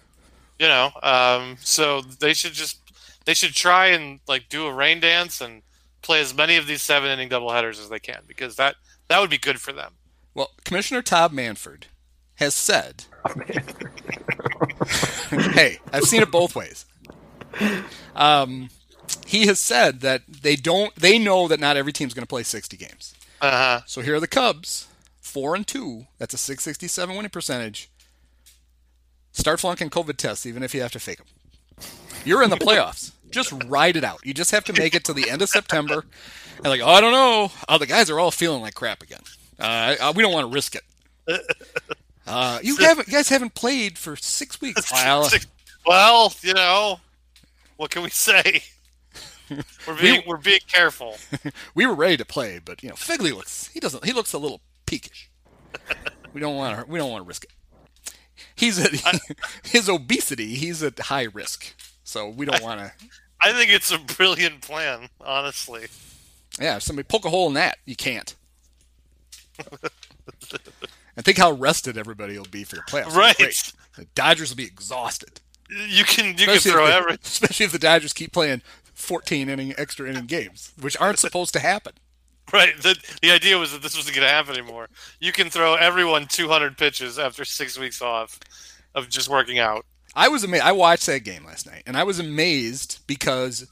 [0.58, 2.78] You know, um, so they should just
[3.24, 5.62] they should try and like do a rain dance and
[6.02, 8.74] play as many of these seven inning doubleheaders as they can because that
[9.08, 9.94] that would be good for them.
[10.34, 11.86] Well, Commissioner Todd Manfred
[12.34, 13.04] has said,
[15.30, 16.84] "Hey, I've seen it both ways."
[18.14, 18.68] Um,
[19.26, 20.94] he has said that they don't.
[20.96, 23.14] They know that not every team's going to play 60 games.
[23.40, 23.80] Uh huh.
[23.86, 24.86] So here are the Cubs,
[25.20, 26.06] four and two.
[26.18, 27.90] That's a 667 winning percentage.
[29.32, 31.26] Start flunking COVID tests, even if you have to fake them.
[32.24, 33.12] You're in the playoffs.
[33.30, 34.20] Just ride it out.
[34.24, 36.04] You just have to make it to the end of September.
[36.56, 37.52] And like, oh, I don't know.
[37.68, 39.22] Oh, the guys are all feeling like crap again.
[39.58, 40.82] Uh, we don't want to risk it.
[42.26, 44.88] Uh, you haven't, you guys haven't played for six weeks.
[44.92, 45.28] Well,
[45.84, 47.00] Well, you know,
[47.76, 48.62] what can we say?
[49.86, 51.16] We're being We- we're being careful.
[51.74, 54.38] we were ready to play, but you know, Phegley looks he doesn't he looks a
[54.38, 55.30] little peakish.
[56.32, 57.50] We don't want to we don't want to risk it.
[58.54, 58.92] He's at
[59.64, 60.54] his obesity.
[60.54, 62.92] He's at high risk, so we don't want to
[63.42, 65.86] I think it's a brilliant plan, honestly.
[66.60, 68.34] Yeah, if somebody poke a hole in that, you can't.
[71.16, 73.14] and think how rested everybody will be for the playoffs.
[73.14, 73.72] Right.
[73.96, 75.40] The Dodgers will be exhausted.
[75.68, 78.62] You can you can throw if the, every especially if the Dodgers keep playing
[79.00, 81.92] 14 inning extra inning games, which aren't supposed to happen.
[82.52, 82.76] right.
[82.80, 84.88] The the idea was that this wasn't going to happen anymore.
[85.20, 88.38] You can throw everyone 200 pitches after six weeks off
[88.94, 89.84] of just working out.
[90.16, 90.64] I was amazed.
[90.64, 93.70] I watched that game last night, and I was amazed because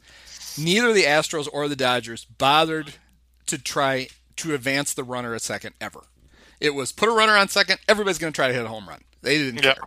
[0.56, 2.94] neither the Astros or the Dodgers bothered
[3.46, 6.04] to try to advance the runner a second ever.
[6.60, 7.78] It was put a runner on second.
[7.88, 9.00] Everybody's going to try to hit a home run.
[9.22, 9.74] They didn't Yeah.
[9.74, 9.82] care.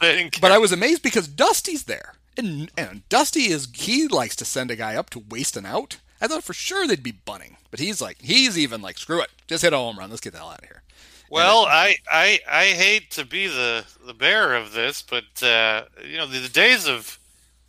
[0.00, 0.40] They didn't care.
[0.40, 4.70] But I was amazed because Dusty's there, and and Dusty is he likes to send
[4.70, 5.98] a guy up to waste an out.
[6.20, 9.30] I thought for sure they'd be bunting, but he's like he's even like screw it,
[9.46, 10.10] just hit a home run.
[10.10, 10.82] Let's get the hell out of here.
[11.30, 16.16] Well, I, I I hate to be the the bearer of this, but uh, you
[16.16, 17.18] know the, the days of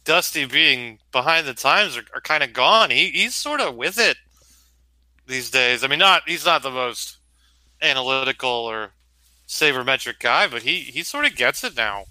[0.06, 2.91] Dusty being behind the times are, are kind of gone.
[2.91, 4.17] He he's sort of with it
[5.25, 5.84] these days.
[5.84, 7.17] I mean, not he's not the most
[7.82, 8.91] analytical or
[9.47, 12.06] sabermetric guy, but he he sort of gets it now.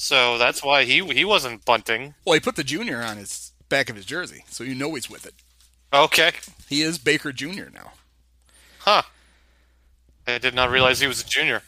[0.00, 2.14] So that's why he he wasn't bunting.
[2.24, 5.10] Well, he put the junior on his back of his jersey, so you know he's
[5.10, 5.34] with it.
[5.92, 6.30] Okay,
[6.68, 7.64] He is Baker Jr.
[7.74, 7.92] now.
[8.78, 9.02] huh?
[10.24, 11.62] I did not realize he was a junior.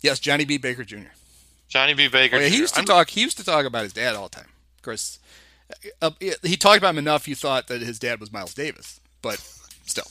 [0.00, 0.58] Yes, Johnnie B.
[0.58, 1.10] Baker Jr.
[1.68, 2.06] Johnnie B.
[2.06, 2.36] Baker.
[2.36, 3.10] Oh, yeah, he used to I'm- talk.
[3.10, 4.48] He used to talk about his dad all the time.
[4.76, 5.18] Of course,
[6.00, 7.26] uh, he talked about him enough.
[7.26, 9.40] You thought that his dad was Miles Davis, but
[9.86, 10.06] still,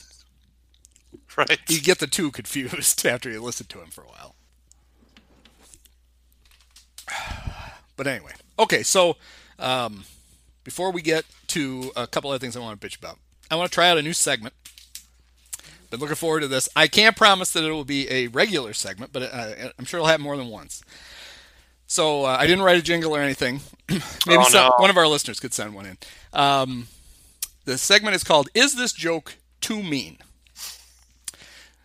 [1.36, 1.58] right.
[1.68, 4.34] you get the two confused after you listen to him for a while.
[7.96, 8.82] But anyway, okay.
[8.82, 9.16] So
[9.58, 10.04] um,
[10.64, 13.18] before we get to a couple other things I want to bitch about,
[13.50, 14.54] I want to try out a new segment.
[15.90, 16.66] Been looking forward to this.
[16.74, 20.06] I can't promise that it will be a regular segment, but uh, I'm sure it'll
[20.06, 20.82] happen more than once.
[21.86, 23.60] So uh, I didn't write a jingle or anything.
[23.90, 24.74] Maybe Oh, some, no.
[24.78, 25.98] one of our listeners could send one in.
[26.32, 26.86] Um,
[27.66, 30.16] the segment is called "Is This Joke Too Mean?"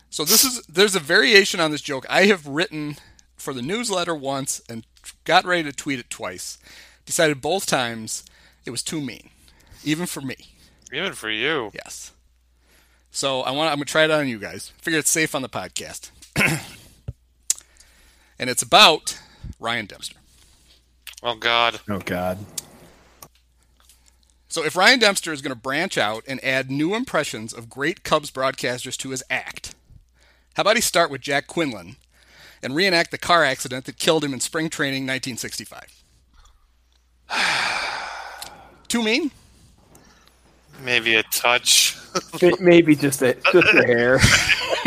[0.10, 2.96] So this is there's a variation on this joke I have written
[3.36, 4.86] for the newsletter once and
[5.24, 6.58] got ready to tweet it twice.
[7.06, 8.24] Decided both times
[8.66, 9.30] it was too mean,
[9.84, 10.36] even for me.
[10.92, 11.72] Even for you.
[11.74, 12.12] Yes.
[13.12, 14.72] So I want I'm gonna try it on you guys.
[14.82, 16.12] Figure it's safe on the podcast.
[18.40, 19.20] and it's about
[19.60, 20.18] Ryan Dempster.
[21.24, 21.80] Oh God.
[21.90, 22.40] Oh God.
[24.48, 28.04] So if Ryan Dempster is going to branch out and add new impressions of great
[28.04, 29.76] Cubs broadcasters to his act,
[30.56, 31.98] how about he start with Jack Quinlan
[32.66, 36.04] and reenact the car accident that killed him in spring training 1965?
[38.88, 39.32] Too mean?
[40.84, 41.98] Maybe a touch.
[42.60, 44.20] Maybe just a just a hair.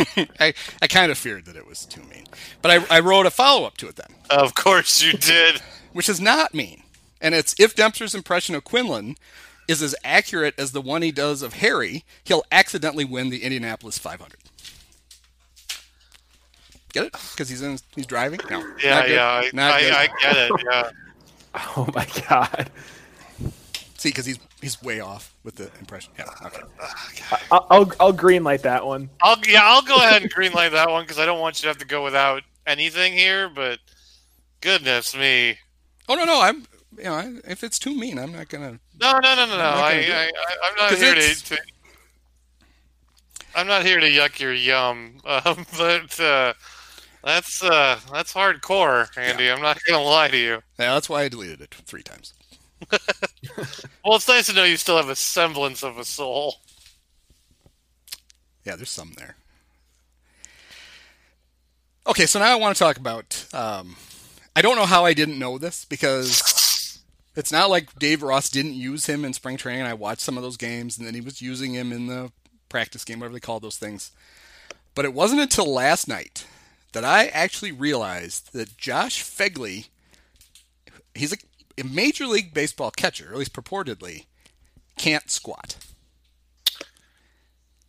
[0.38, 2.24] I, I kind of feared that it was too mean.
[2.62, 5.60] But I, I wrote a follow up to it then, of course you did.
[5.92, 6.82] which is not mean.
[7.20, 9.16] And it's if Dempster's impression of Quinlan
[9.66, 13.98] is as accurate as the one he does of Harry, he'll accidentally win the Indianapolis
[13.98, 14.36] 500.
[16.98, 17.12] Get it?
[17.32, 18.40] Because he's in, he's driving.
[18.50, 19.24] No, Yeah, yeah.
[19.24, 20.52] I, I, I get it.
[20.70, 20.90] Yeah.
[21.76, 22.70] Oh my God.
[23.96, 26.12] See, because he's he's way off with the impression.
[26.18, 26.26] Yeah.
[26.44, 26.60] Okay.
[27.50, 29.08] I'll I'll, I'll green light that one.
[29.22, 29.62] I'll yeah.
[29.64, 31.86] I'll go ahead and greenlight that one because I don't want you to have to
[31.86, 33.48] go without anything here.
[33.48, 33.78] But
[34.60, 35.58] goodness me.
[36.08, 36.40] Oh no, no.
[36.42, 36.64] I'm
[36.96, 38.78] you know I- if it's too mean, I'm not gonna.
[39.00, 39.62] No, no, no, no, no.
[39.64, 40.34] I, gonna do I, it.
[40.36, 41.62] I, I'm not here it's- to, to.
[43.56, 46.52] I'm not here to yuck your yum, um, but uh,
[47.24, 49.50] that's uh, that's hardcore, Andy.
[49.50, 50.54] I'm not gonna lie to you.
[50.78, 52.34] Yeah, that's why I deleted it three times.
[54.04, 56.56] Well, it's nice to know you still have a semblance of a soul.
[58.64, 59.36] Yeah, there's some there.
[62.06, 63.44] Okay, so now I want to talk about.
[63.52, 63.96] Um,
[64.56, 67.00] I don't know how I didn't know this because
[67.36, 69.82] it's not like Dave Ross didn't use him in spring training.
[69.82, 72.32] And I watched some of those games, and then he was using him in the
[72.68, 74.10] practice game, whatever they call those things.
[74.94, 76.46] But it wasn't until last night
[76.92, 79.88] that I actually realized that Josh Phegley,
[81.14, 81.36] he's a,
[81.78, 84.26] a major league baseball catcher, at least purportedly,
[84.96, 85.76] can't squat.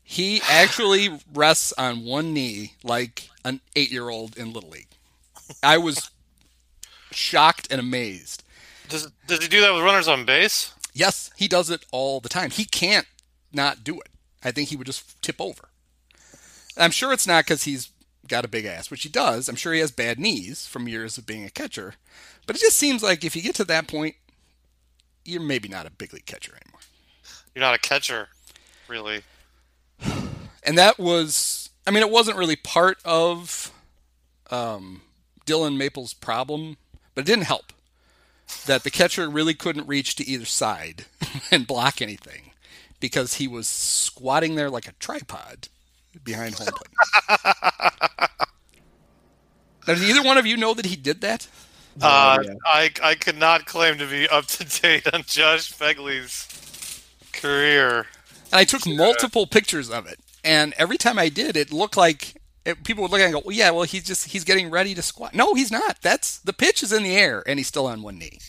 [0.03, 4.87] He actually rests on one knee like an eight year old in Little League.
[5.61, 6.09] I was
[7.11, 8.43] shocked and amazed.
[8.87, 10.73] Does does he do that with runners on base?
[10.93, 12.49] Yes, he does it all the time.
[12.49, 13.05] He can't
[13.53, 14.09] not do it.
[14.43, 15.69] I think he would just tip over.
[16.77, 17.88] I'm sure it's not because he's
[18.29, 19.49] got a big ass, which he does.
[19.49, 21.95] I'm sure he has bad knees from years of being a catcher.
[22.47, 24.15] But it just seems like if you get to that point,
[25.25, 26.79] you're maybe not a big league catcher anymore.
[27.53, 28.29] You're not a catcher,
[28.87, 29.23] really.
[30.63, 33.71] and that was i mean it wasn't really part of
[34.51, 35.01] um,
[35.45, 36.77] dylan maple's problem
[37.13, 37.73] but it didn't help
[38.65, 41.05] that the catcher really couldn't reach to either side
[41.51, 42.51] and block anything
[42.99, 45.67] because he was squatting there like a tripod
[46.23, 47.45] behind home plate.
[49.87, 51.47] now, does either one of you know that he did that?
[52.01, 52.53] Uh, yeah.
[52.65, 58.07] I I could not claim to be up to date on Josh Phegley's career.
[58.51, 62.35] And I took multiple pictures of it, and every time I did, it looked like
[62.65, 64.69] it, people would look at it and go, "Well, yeah, well, he's just he's getting
[64.69, 66.01] ready to squat." No, he's not.
[66.01, 68.39] That's the pitch is in the air, and he's still on one knee.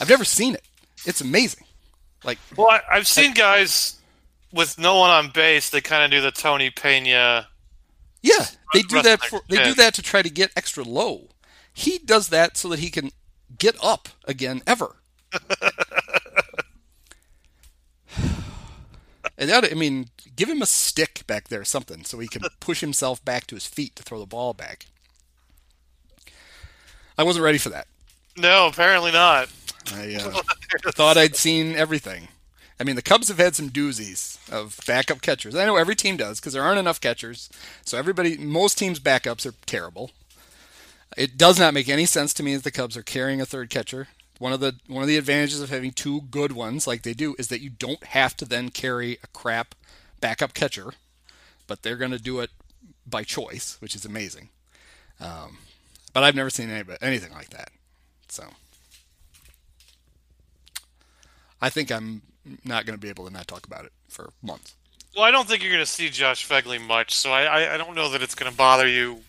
[0.00, 0.64] I've never seen it.
[1.06, 1.64] It's amazing.
[2.24, 3.96] Like, Well, I, I've seen guys
[4.52, 5.70] with no one on base.
[5.70, 7.48] They kind of do the Tony Pena.
[8.22, 9.22] yeah, they do that.
[9.24, 11.28] For, they do that to try to get extra low.
[11.72, 13.10] He does that so that he can
[13.58, 14.96] get up again ever.
[19.38, 22.80] and that, I mean, give him a stick back there, something, so he can push
[22.80, 24.86] himself back to his feet to throw the ball back.
[27.16, 27.86] I wasn't ready for that.
[28.36, 29.48] No, apparently not.
[29.94, 30.40] I uh,
[30.92, 32.28] thought I'd seen everything.
[32.80, 35.54] I mean, the Cubs have had some doozies of backup catchers.
[35.54, 37.50] I know every team does because there aren't enough catchers.
[37.84, 40.10] So everybody, most teams' backups are terrible.
[41.14, 43.68] It does not make any sense to me that the Cubs are carrying a third
[43.68, 44.08] catcher.
[44.38, 47.34] One of the one of the advantages of having two good ones like they do
[47.38, 49.74] is that you don't have to then carry a crap
[50.22, 50.94] backup catcher,
[51.66, 52.48] but they're going to do it
[53.06, 54.48] by choice, which is amazing.
[55.20, 55.58] Um,
[56.14, 57.72] but I've never seen any, anything like that.
[58.28, 58.44] So
[61.60, 62.22] I think I'm
[62.64, 64.74] not going to be able to not talk about it for months.
[65.14, 67.76] Well, I don't think you're going to see Josh Phegley much, so I I, I
[67.76, 69.20] don't know that it's going to bother you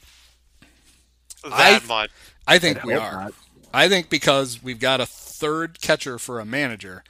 [1.44, 2.12] that I- much.
[2.48, 3.12] I think I'd we are.
[3.12, 3.34] not.
[3.74, 7.04] I think because we've got a third catcher for a manager,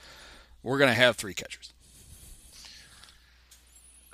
[0.62, 1.74] we're going to have three catchers.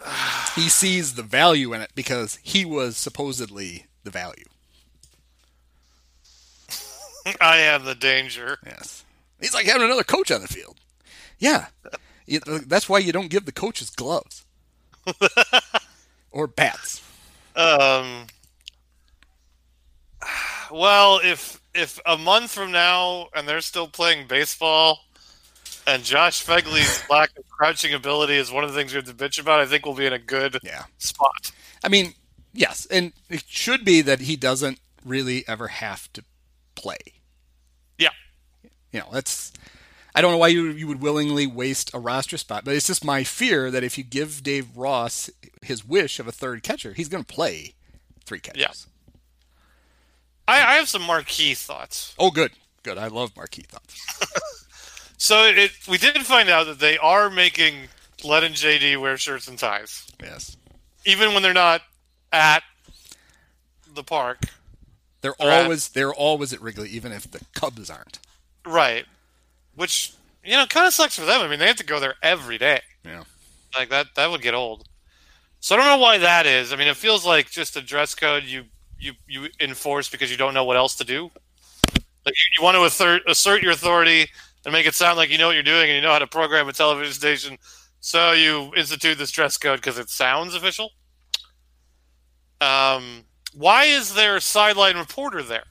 [0.55, 4.45] He sees the value in it because he was supposedly the value.
[7.41, 8.57] I am the danger.
[8.65, 9.03] Yes.
[9.39, 10.77] He's like having another coach on the field.
[11.39, 11.67] Yeah.
[12.65, 14.45] That's why you don't give the coaches gloves
[16.31, 17.01] or bats.
[17.55, 18.27] Um.
[20.71, 24.99] Well, if if a month from now and they're still playing baseball,
[25.85, 29.13] and Josh Phegley's lack of crouching ability is one of the things we have to
[29.13, 30.83] bitch about, I think we'll be in a good Yeah.
[30.97, 31.51] spot.
[31.83, 32.13] I mean,
[32.53, 36.23] yes, and it should be that he doesn't really ever have to
[36.75, 36.97] play.
[37.97, 38.09] Yeah.
[38.91, 39.53] You know, that's
[40.15, 43.03] I don't know why you you would willingly waste a roster spot, but it's just
[43.05, 45.29] my fear that if you give Dave Ross
[45.61, 47.73] his wish of a third catcher, he's going to play
[48.25, 48.61] three catchers.
[48.61, 49.13] Yeah.
[50.47, 52.15] I, I have some marquee thoughts.
[52.17, 52.51] Oh, good,
[52.83, 52.97] good.
[52.97, 53.95] I love marquee thoughts.
[55.19, 57.87] So it we did find out that they are making
[58.23, 60.55] Len and JD wear shirts and ties, Yes,
[61.05, 61.81] even when they're not
[62.31, 62.61] at
[63.91, 64.43] the park.
[65.21, 65.63] they're Right.
[65.63, 68.19] always they're always at Wrigley, even if the Cubs aren't.
[68.63, 69.07] Right.
[69.77, 70.13] Which,
[70.43, 71.39] you know, kind of sucks for them.
[71.39, 72.81] I mean, they have to go there every day.
[73.05, 73.23] Yeah.
[73.77, 74.87] Like that that would get old.
[75.59, 76.73] So I don't know why that is.
[76.73, 78.63] I mean, it feels like just a dress code you
[78.99, 81.29] you you enforce because you don't know what else to do.
[82.25, 84.25] Like you, you want to assert assert your authority
[84.65, 86.27] and make it sound like you know what you're doing and you know how to
[86.27, 87.57] program a television station.
[87.99, 90.89] So you institute this dress code because it sounds official.
[92.61, 95.65] Um, why is there a sideline reporter there?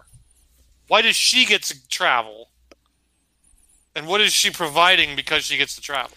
[0.88, 2.50] Why does she get to travel?
[3.96, 6.14] And what is she providing because she gets to travel?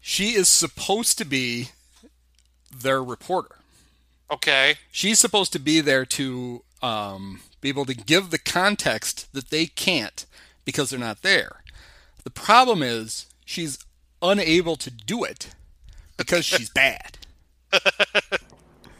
[0.00, 1.70] She is supposed to be
[2.74, 3.56] their reporter.
[4.30, 4.74] Okay.
[4.92, 9.66] she's supposed to be there to um, be able to give the context that they
[9.66, 10.26] can't
[10.66, 11.62] because they're not there.
[12.24, 13.78] The problem is she's
[14.22, 15.54] unable to do it
[16.16, 17.18] because she's bad.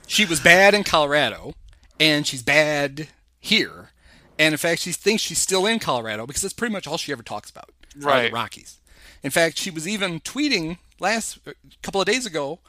[0.06, 1.52] she was bad in Colorado,
[2.00, 3.90] and she's bad here.
[4.38, 7.12] And in fact, she thinks she's still in Colorado because that's pretty much all she
[7.12, 7.70] ever talks about.
[8.06, 8.32] Are the Right.
[8.32, 8.80] Rockies.
[9.22, 12.60] In fact, she was even tweeting last a couple of days ago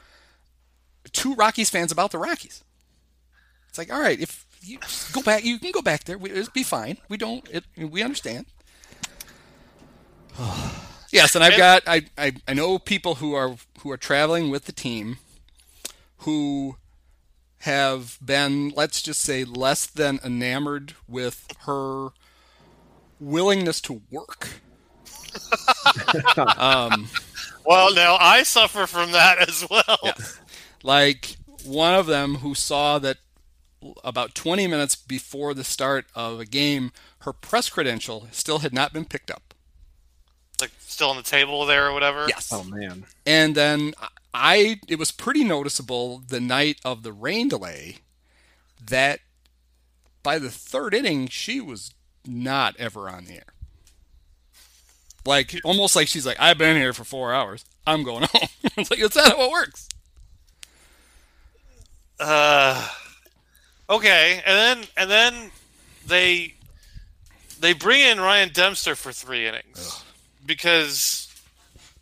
[1.12, 2.62] two Rockies fans about the Rockies.
[3.68, 4.78] It's like, all right, if you
[5.12, 6.18] go back, you can go back there.
[6.18, 6.98] We, it'll be fine.
[7.08, 7.48] We don't.
[7.50, 8.46] It, we understand.
[11.10, 14.64] yes, and I've got I, I I know people who are who are traveling with
[14.64, 15.18] the team
[16.18, 16.76] who
[17.60, 22.08] have been, let's just say, less than enamored with her
[23.18, 24.48] willingness to work.
[26.56, 27.08] um,
[27.64, 29.98] Well, now I suffer from that as well.
[30.02, 30.40] Yes.
[30.82, 33.18] Like one of them who saw that
[34.04, 38.92] about 20 minutes before the start of a game, her press credential still had not
[38.92, 39.54] been picked up.
[40.60, 42.26] Like still on the table there or whatever.
[42.28, 42.50] Yes.
[42.52, 43.06] Oh man.
[43.26, 43.94] And then
[44.34, 47.96] I, it was pretty noticeable the night of the rain delay
[48.82, 49.20] that
[50.22, 51.94] by the third inning, she was
[52.26, 53.54] not ever on the air.
[55.26, 57.64] Like almost like she's like, I've been here for four hours.
[57.86, 58.48] I'm going home.
[58.76, 59.88] it's like that's not how it works.
[62.18, 62.88] Uh,
[63.88, 65.50] okay, and then and then
[66.06, 66.54] they
[67.60, 70.04] they bring in Ryan Dempster for three innings
[70.44, 71.28] because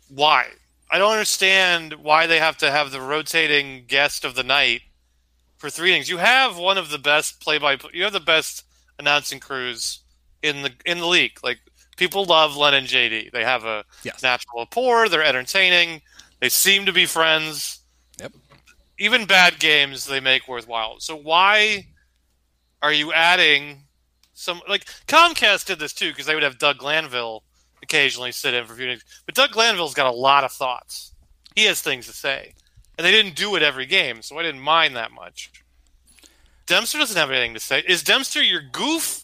[0.09, 0.47] why?
[0.91, 4.81] I don't understand why they have to have the rotating guest of the night
[5.57, 6.09] for three innings.
[6.09, 8.63] You have one of the best play by you have the best
[8.97, 9.99] announcing crews
[10.41, 11.39] in the in the league.
[11.43, 11.59] Like
[11.99, 13.29] people love Len and JD.
[13.31, 14.23] They have a Yes.
[14.23, 15.09] natural rapport.
[15.09, 16.01] They're entertaining.
[16.39, 17.81] They seem to be friends.
[18.19, 18.31] Yep.
[18.97, 20.99] Even bad games they make worthwhile.
[20.99, 21.87] So why
[22.81, 23.83] are you adding
[24.33, 27.43] some like Comcast did this too because they would have Doug Glanville
[27.83, 29.03] occasionally sit in for a few days.
[29.25, 31.13] But Doug Glanville's got a lot of thoughts.
[31.55, 32.53] He has things to say.
[32.97, 35.51] And they didn't do it every game, so I didn't mind that much.
[36.67, 37.83] Dempster doesn't have anything to say.
[37.87, 39.23] Is Dempster your goof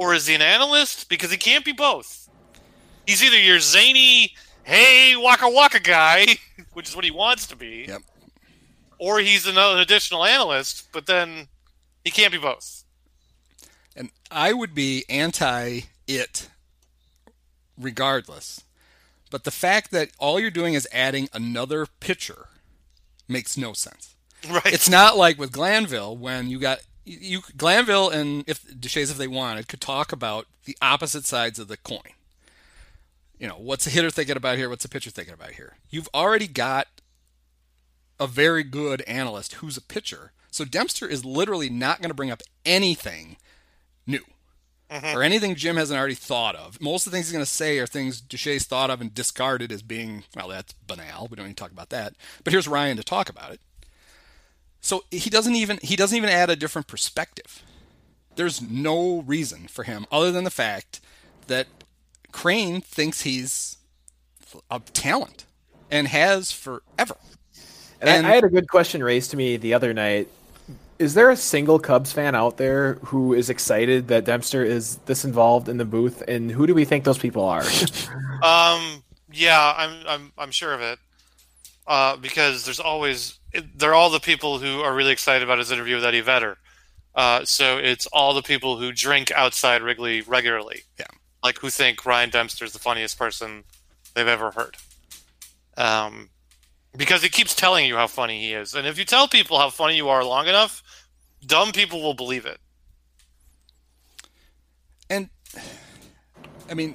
[0.00, 1.10] or is he an analyst?
[1.10, 2.28] Because he can't be both.
[3.06, 4.32] He's either your zany,
[4.64, 6.26] hey, waka waka guy,
[6.72, 8.02] which is what he wants to be, Yep.
[8.98, 11.48] or he's another an additional analyst, but then
[12.02, 12.84] he can't be both.
[13.94, 16.48] And I would be anti it
[17.78, 18.64] regardless.
[19.30, 22.46] But the fact that all you're doing is adding another pitcher
[23.28, 24.14] makes no sense.
[24.48, 24.62] Right.
[24.72, 29.28] It's not like with Glanville when you got you Glanville and if Deshaies if they
[29.28, 32.14] wanted could talk about the opposite sides of the coin.
[33.38, 34.68] You know, what's the hitter thinking about here?
[34.68, 35.76] What's the pitcher thinking about here?
[35.88, 36.88] You've already got
[38.18, 40.32] a very good analyst who's a pitcher.
[40.50, 43.38] So Dempster is literally not going to bring up anything
[44.06, 44.24] new
[44.90, 45.16] mm-hmm.
[45.16, 46.80] or anything Jim hasn't already thought of.
[46.80, 49.72] Most of the things he's going to say are things Deshaies thought of and discarded
[49.72, 51.28] as being, well, that's banal.
[51.30, 52.14] We don't need to talk about that.
[52.44, 53.60] But here's Ryan to talk about it.
[54.80, 57.62] So he doesn't even he doesn't even add a different perspective.
[58.36, 61.00] There's no reason for him other than the fact
[61.48, 61.66] that
[62.32, 63.76] Crane thinks he's
[64.70, 65.44] a talent
[65.90, 67.16] and has forever.
[68.00, 70.28] And, And- I, I had a good question raised to me the other night.
[70.98, 75.24] Is there a single Cubs fan out there who is excited that Dempster is this
[75.24, 76.22] involved in the booth?
[76.28, 77.64] And who do we think those people are?
[78.42, 79.02] Um.
[79.30, 80.06] Yeah, I'm.
[80.08, 80.32] I'm.
[80.38, 80.98] I'm sure of it.
[81.86, 83.39] Uh, because there's always it,
[83.74, 86.58] they're all the people who are really excited about his interview with Eddie Vedder.
[87.14, 90.82] Uh, so it's all the people who drink outside Wrigley regularly.
[90.98, 91.06] Yeah.
[91.42, 93.64] Like who think Ryan Dempster's the funniest person
[94.14, 94.76] they've ever heard.
[95.76, 96.30] Um,
[96.96, 99.70] because he keeps telling you how funny he is, and if you tell people how
[99.70, 100.82] funny you are long enough,
[101.46, 102.58] dumb people will believe it.
[105.08, 105.30] And
[106.68, 106.94] I mean,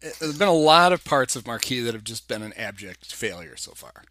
[0.00, 3.56] there's been a lot of parts of Marquee that have just been an abject failure
[3.56, 4.04] so far.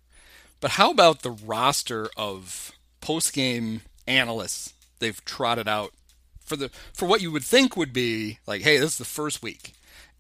[0.59, 5.91] But how about the roster of post-game analysts they've trotted out
[6.39, 9.43] for the for what you would think would be like, hey, this is the first
[9.43, 9.73] week.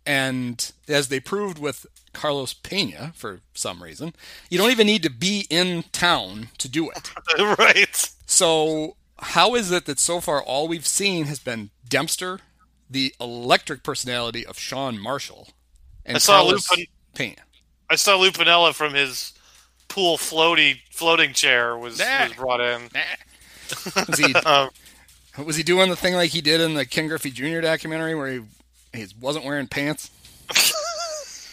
[0.05, 4.13] And as they proved with Carlos Pena for some reason,
[4.49, 7.11] you don't even need to be in town to do it.
[7.59, 8.11] right.
[8.27, 12.39] So, how is it that so far all we've seen has been Dempster,
[12.89, 15.49] the electric personality of Sean Marshall,
[16.05, 17.41] and I saw Carlos Lupin- Pena?
[17.89, 19.33] I saw Lou Piniella from his
[19.87, 22.23] pool floaty floating chair was, Nah.
[22.25, 22.89] was brought in.
[24.07, 24.69] Was he Um,
[25.45, 27.59] was he doing the thing like he did in the Ken Griffey Jr.
[27.61, 28.41] documentary where he
[28.93, 30.09] he wasn't wearing pants?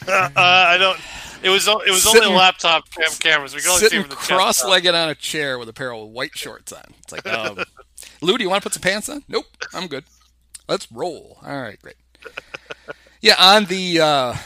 [0.08, 0.98] uh, I don't.
[1.42, 3.54] It was it was Sitting- only laptop cam- cameras.
[3.54, 6.08] We can only see Sitting from the cross-legged on a chair with a pair of
[6.10, 6.84] white shorts on.
[7.02, 7.64] It's like, um,
[8.20, 9.24] Lou, do you want to put some pants on?
[9.28, 10.04] Nope, I'm good.
[10.68, 11.38] Let's roll.
[11.44, 11.96] All right, great.
[13.20, 14.36] Yeah, on the uh,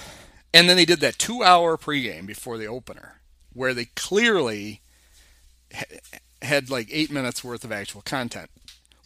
[0.54, 3.20] and then they did that two-hour pregame before the opener,
[3.56, 4.80] where they clearly
[5.74, 5.84] ha-
[6.42, 8.50] had like eight minutes worth of actual content.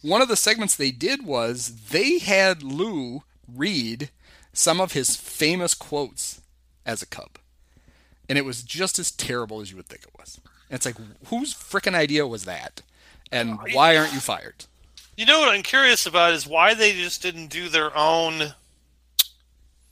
[0.01, 4.09] One of the segments they did was they had Lou read
[4.53, 6.41] some of his famous quotes
[6.85, 7.37] as a Cub,
[8.27, 10.39] and it was just as terrible as you would think it was.
[10.69, 10.95] And it's like,
[11.27, 12.81] whose frickin' idea was that?
[13.31, 14.65] And why aren't you fired?
[15.15, 18.53] You know what I'm curious about is why they just didn't do their own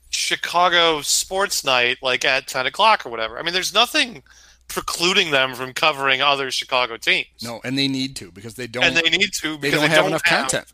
[0.10, 3.38] Chicago sports night like at 10 o'clock or whatever.
[3.38, 4.24] I mean, there's nothing
[4.70, 7.28] precluding them from covering other Chicago teams.
[7.44, 8.84] No, and they need to because they don't.
[8.84, 10.66] and they need to because they because don't have enough content.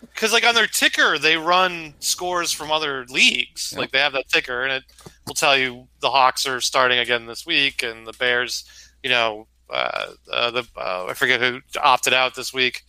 [0.00, 3.72] Because like on their ticker, they run scores from other leagues.
[3.72, 3.80] Yep.
[3.80, 4.84] Like they have that ticker, and it
[5.26, 8.64] will tell you the Hawks are starting again this week, and the Bears,
[9.02, 12.82] you know, uh, uh, the uh, I forget who opted out this week.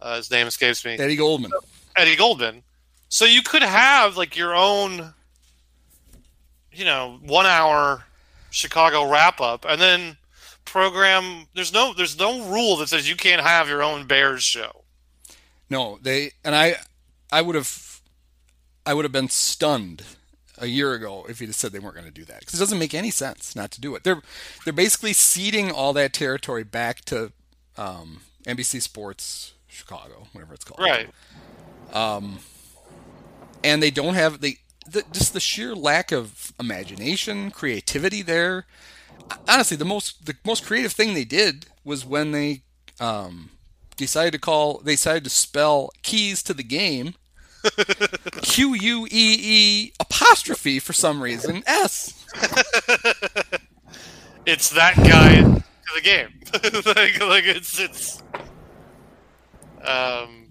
[0.00, 0.92] Uh, his name escapes me.
[0.92, 1.52] Eddie Goldman.
[1.96, 2.62] Eddie Goldman.
[3.08, 5.14] So you could have like your own,
[6.72, 8.04] you know, one hour
[8.56, 10.16] Chicago wrap up, and then
[10.64, 11.46] program.
[11.54, 14.84] There's no there's no rule that says you can't have your own Bears show.
[15.68, 16.76] No, they and I,
[17.30, 18.00] I would have,
[18.84, 20.04] I would have been stunned
[20.58, 22.78] a year ago if he'd said they weren't going to do that because it doesn't
[22.78, 24.04] make any sense not to do it.
[24.04, 24.22] They're
[24.64, 27.32] they're basically ceding all that territory back to
[27.76, 30.80] um, NBC Sports Chicago, whatever it's called.
[30.80, 31.08] Right.
[31.92, 32.38] Um,
[33.62, 34.58] and they don't have the,
[34.90, 38.66] the just the sheer lack of imagination, creativity there.
[39.48, 42.62] Honestly, the most the most creative thing they did was when they
[43.00, 43.50] um,
[43.96, 47.14] decided to call they decided to spell keys to the game
[48.42, 52.24] Q U E E apostrophe for some reason S.
[54.46, 55.64] It's that guy to
[55.94, 56.28] the game.
[56.86, 58.22] like, like it's it's.
[59.82, 60.45] Um.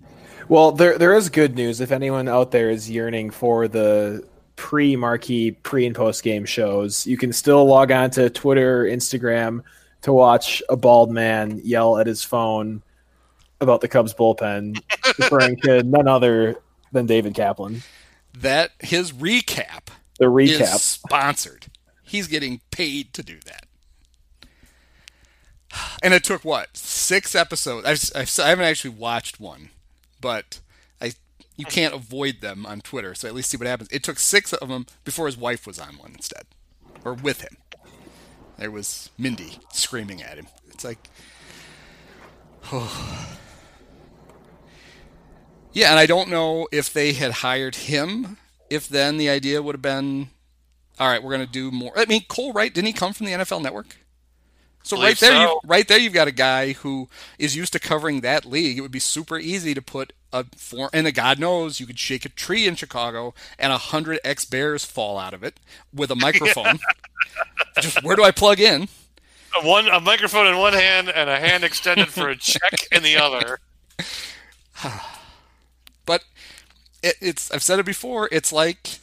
[0.48, 5.52] Well, there there is good news if anyone out there is yearning for the pre-marquee
[5.52, 7.06] pre and post game shows.
[7.08, 9.64] You can still log on to Twitter, Instagram
[10.04, 12.84] to watch a bald man yell at his phone
[13.60, 14.80] about the Cubs bullpen,
[15.20, 16.58] referring to none other
[16.92, 17.82] than David Kaplan.
[18.38, 19.88] That his recap
[20.20, 20.78] The is recap.
[20.78, 21.66] sponsored.
[22.04, 23.66] He's getting paid to do that.
[26.04, 27.86] And it took what six episodes?
[27.86, 29.70] I've, I've, I haven't actually watched one,
[30.22, 30.60] but
[31.02, 31.14] I
[31.56, 33.16] you can't avoid them on Twitter.
[33.16, 33.90] So at least see what happens.
[33.92, 36.46] It took six of them before his wife was on one instead,
[37.04, 37.58] or with him.
[38.58, 40.48] There was Mindy screaming at him.
[40.70, 41.10] It's like,
[42.72, 43.38] oh.
[45.74, 48.38] yeah, and I don't know if they had hired him.
[48.70, 50.30] If then the idea would have been,
[51.00, 51.92] all right, we're going to do more.
[51.96, 53.98] I mean, Cole Wright didn't he come from the NFL Network?
[54.86, 57.10] So right there, You, right there, you've got a guy who
[57.40, 58.78] is used to covering that league.
[58.78, 61.98] It would be super easy to put a form, and a, God knows you could
[61.98, 65.60] shake a tree in Chicago and a hundred ex Bears fall out of it
[65.92, 66.78] with a microphone.
[67.82, 68.88] Just where do I plug in?
[69.60, 73.02] a One a microphone in one hand and a hand extended for a check in
[73.02, 73.60] the other.
[76.06, 76.24] But
[77.02, 78.30] it, it's I've said it before.
[78.32, 79.00] It's like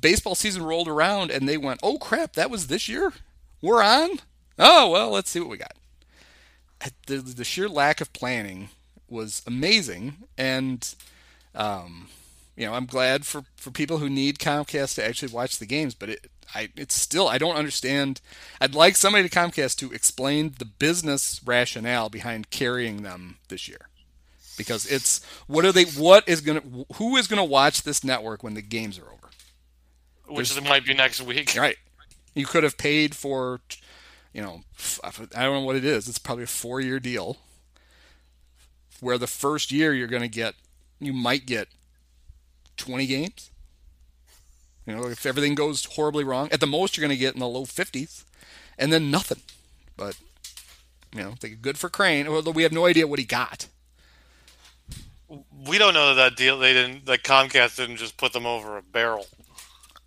[0.00, 3.12] baseball season rolled around and they went, "Oh crap, that was this year.
[3.60, 4.20] We're on.
[4.58, 5.72] Oh well, let's see what we got."
[7.06, 8.68] The, the sheer lack of planning
[9.08, 10.94] was amazing, and
[11.54, 12.08] um,
[12.56, 15.94] you know I'm glad for, for people who need Comcast to actually watch the games.
[15.94, 18.20] But it I it's still I don't understand.
[18.60, 23.88] I'd like somebody to Comcast to explain the business rationale behind carrying them this year
[24.56, 26.62] because it's what are they what is gonna
[26.94, 29.28] who is gonna watch this network when the games are over
[30.26, 31.54] Which might be next week.
[31.58, 31.76] right
[32.34, 33.60] you could have paid for
[34.34, 34.60] you know
[35.02, 35.10] I
[35.44, 37.38] don't know what it is it's probably a four year deal
[39.00, 40.54] where the first year you're gonna get
[41.00, 41.68] you might get
[42.76, 43.50] 20 games
[44.86, 47.48] you know if everything goes horribly wrong at the most you're gonna get in the
[47.48, 48.24] low 50s
[48.76, 49.40] and then nothing
[49.96, 50.18] but
[51.14, 53.68] you know good for crane although we have no idea what he got
[55.66, 56.58] We don't know that, that deal.
[56.58, 57.08] They didn't.
[57.08, 59.26] Like Comcast didn't just put them over a barrel.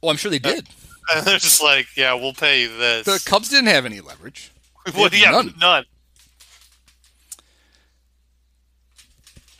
[0.01, 0.67] well i'm sure they did
[1.13, 3.05] And they're just like, yeah, we'll pay you this.
[3.05, 4.51] the cubs didn't have any leverage
[4.95, 5.53] well, yeah, none.
[5.59, 5.83] none.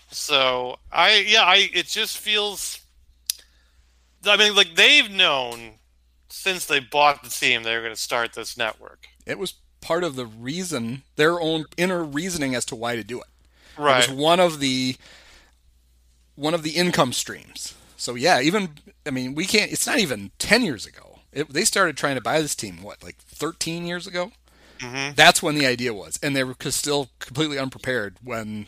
[0.09, 1.69] So I, yeah, I.
[1.73, 2.79] It just feels.
[4.25, 5.73] I mean, like they've known
[6.29, 10.03] since they bought the team they were going to start this network, It was part
[10.03, 13.27] of the reason, their own inner reasoning as to why to do it.
[13.77, 14.07] It right?
[14.07, 14.95] was one of the
[16.35, 17.73] one of the income streams.
[17.97, 18.69] So yeah, even
[19.05, 19.71] I mean, we can't.
[19.71, 21.06] It's not even ten years ago.
[21.37, 22.81] It, they started trying to buy this team.
[22.81, 24.31] What, like thirteen years ago?
[24.79, 25.15] Mhm.
[25.15, 28.67] That's when the idea was, and they were still completely unprepared when.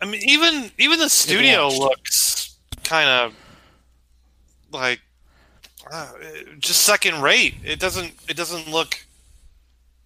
[0.00, 3.34] I mean, even even the studio looks kind of
[4.72, 5.00] like
[5.90, 6.12] uh,
[6.58, 7.54] just second rate.
[7.64, 8.12] It doesn't.
[8.28, 9.06] It doesn't look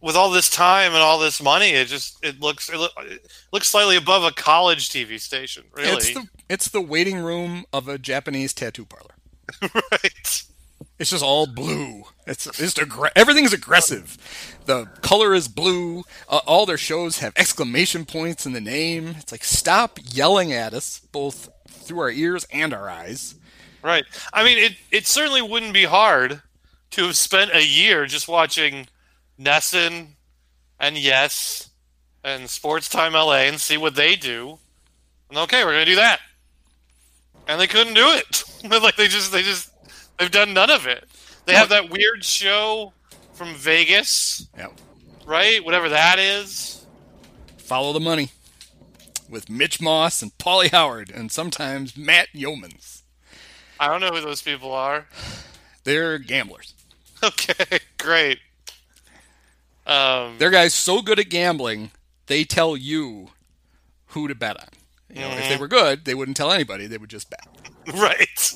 [0.01, 1.71] with all this time and all this money.
[1.71, 5.65] It just it looks it, look, it looks slightly above a college TV station.
[5.75, 9.15] Really, It's the it's the waiting room of a Japanese tattoo parlor.
[9.93, 10.43] right.
[10.99, 12.05] It's just all blue.
[12.27, 14.17] It's just aggr- everything's aggressive.
[14.65, 16.05] The color is blue.
[16.29, 19.09] Uh, all their shows have exclamation points in the name.
[19.19, 23.35] It's like stop yelling at us both through our ears and our eyes.
[23.83, 24.05] Right.
[24.33, 26.43] I mean, it it certainly wouldn't be hard
[26.93, 28.89] to have spent a year just watching
[29.39, 30.09] NESN
[30.81, 31.71] and Yes
[32.25, 34.59] and Sports Time LA and see what they do.
[35.29, 36.21] And okay, we're gonna do that.
[37.47, 38.45] And they couldn't do it.
[38.83, 39.71] like they just they just
[40.19, 41.05] they've done none of it.
[41.47, 42.93] They have that weird show
[43.35, 44.69] from Vegas, Yeah.
[45.25, 45.65] right?
[45.65, 46.85] Whatever that is.
[47.59, 48.31] Follow the money
[49.29, 53.03] with Mitch Moss and Pauly Howard and sometimes Matt Youmans.
[53.79, 55.07] I don't know who those people are.
[55.85, 56.75] They're gamblers.
[57.23, 58.39] Okay, great.
[59.87, 61.93] Um, They're guys so good at gambling,
[62.27, 63.29] they tell you
[64.09, 64.69] who to bet on.
[65.15, 66.87] You know, if they were good, they wouldn't tell anybody.
[66.89, 67.47] They would just bet.
[67.95, 68.53] right.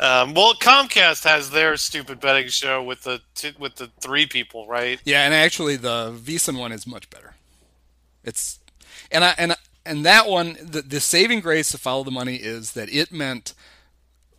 [0.00, 4.66] Um, well, Comcast has their stupid betting show with the t- with the three people,
[4.66, 5.00] right?
[5.04, 7.34] Yeah, and actually the VSiN one is much better.
[8.24, 8.58] It's
[9.12, 9.54] and I and
[9.86, 13.54] and that one the, the saving grace to follow the money is that it meant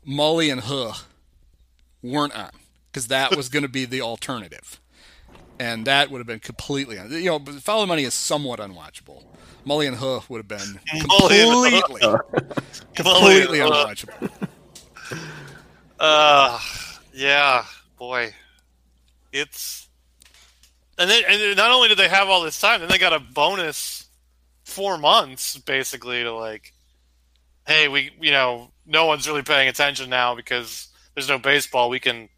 [0.07, 1.03] Mully and Haugh
[2.03, 2.51] weren't on
[2.91, 4.79] because that was going to be the alternative,
[5.59, 8.59] and that would have been completely un- you know but follow the money is somewhat
[8.59, 9.23] unwatchable.
[9.65, 11.81] Mully and Haugh would have been completely
[12.93, 13.85] completely Mully and Haugh.
[13.87, 14.47] unwatchable.
[15.99, 16.59] Uh,
[17.13, 17.65] yeah,
[17.97, 18.33] boy,
[19.31, 19.87] it's
[20.97, 23.19] and then and not only did they have all this time, then they got a
[23.19, 24.07] bonus
[24.63, 26.73] four months basically to like,
[27.67, 31.89] hey, we you know no one's really paying attention now because there's no baseball.
[31.89, 32.29] We can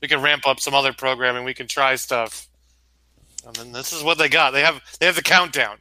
[0.00, 1.44] we can ramp up some other programming.
[1.44, 2.46] We can try stuff.
[3.46, 4.52] And then this is what they got.
[4.52, 5.78] They have they have the countdown.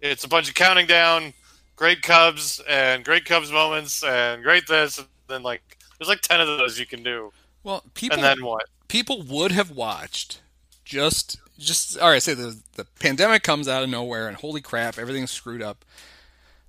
[0.00, 1.32] It's a bunch of counting down,
[1.74, 6.40] great Cubs and great Cubs moments and great this and then like there's like ten
[6.40, 7.32] of those you can do.
[7.64, 8.66] Well, people And then what?
[8.88, 10.40] people would have watched
[10.84, 14.98] just just all right say the the pandemic comes out of nowhere and holy crap
[14.98, 15.84] everything's screwed up.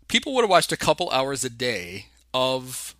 [0.07, 2.95] People would have watched a couple hours a day of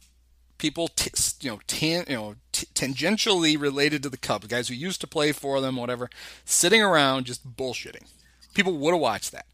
[0.58, 4.76] people t- you know tan, you know t- tangentially related to the Cubs guys who
[4.76, 6.10] used to play for them whatever
[6.46, 8.06] sitting around just bullshitting.
[8.54, 9.46] People would have watched that.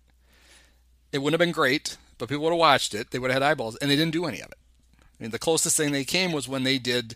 [1.12, 3.12] It wouldn't have been great but people would have watched it.
[3.12, 4.58] They would have had eyeballs and they didn't do any of it
[5.24, 7.16] mean the closest thing they came was when they did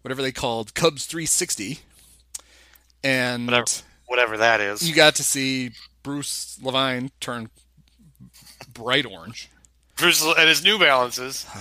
[0.00, 1.78] whatever they called Cubs 360
[3.04, 3.66] and Whatever.
[4.06, 4.88] Whatever that is.
[4.88, 5.70] you got to see
[6.02, 7.50] Bruce Levine turn
[8.72, 9.48] bright orange.
[9.96, 11.46] Bruce and his New Balances.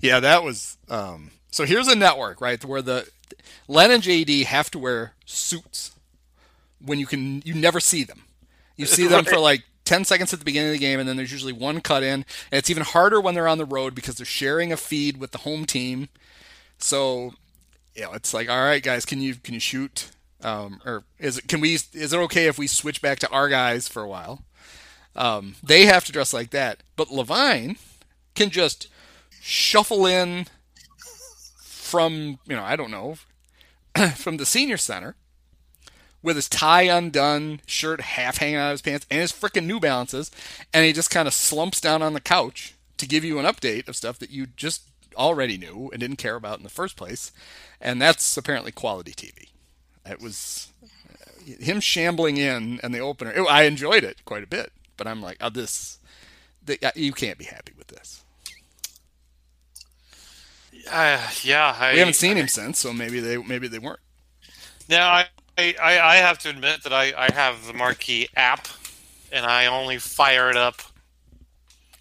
[0.00, 0.76] Yeah, that was.
[0.90, 3.08] Um, so here's a network, right, where the
[3.68, 5.92] Len and JD have to wear suits
[6.78, 8.24] when you can you never see them.
[8.76, 11.16] You see them for like 10 seconds at the beginning of the game, and then
[11.16, 12.24] there's usually one cut in.
[12.50, 15.32] And it's even harder when they're on the road because they're sharing a feed with
[15.32, 16.08] the home team.
[16.78, 17.34] So,
[17.94, 20.10] you know, it's like, all right, guys, can you can you shoot?
[20.42, 23.48] Um, or is it can we is it okay if we switch back to our
[23.48, 24.42] guys for a while?
[25.16, 27.76] Um, they have to dress like that, but Levine
[28.34, 28.88] can just
[29.40, 30.46] shuffle in
[31.58, 33.16] from you know I don't know
[34.16, 35.16] from the senior center
[36.24, 39.78] with his tie undone, shirt half hanging out of his pants, and his frickin' New
[39.78, 40.30] Balances,
[40.72, 43.86] and he just kind of slumps down on the couch to give you an update
[43.86, 44.82] of stuff that you just
[45.16, 47.30] already knew and didn't care about in the first place,
[47.80, 49.48] and that's apparently quality TV.
[50.06, 53.30] It was uh, him shambling in and the opener.
[53.30, 55.98] it- I enjoyed it quite a bit, but I'm like, oh, this,
[56.64, 58.22] the, uh, you can't be happy with this.
[60.90, 64.00] Uh, yeah, I, We haven't seen him since, so maybe they maybe they weren't.
[64.88, 65.26] Now, I,
[65.58, 68.66] I, I have to admit that I, I have the Marquee app,
[69.32, 70.82] and I only fire it up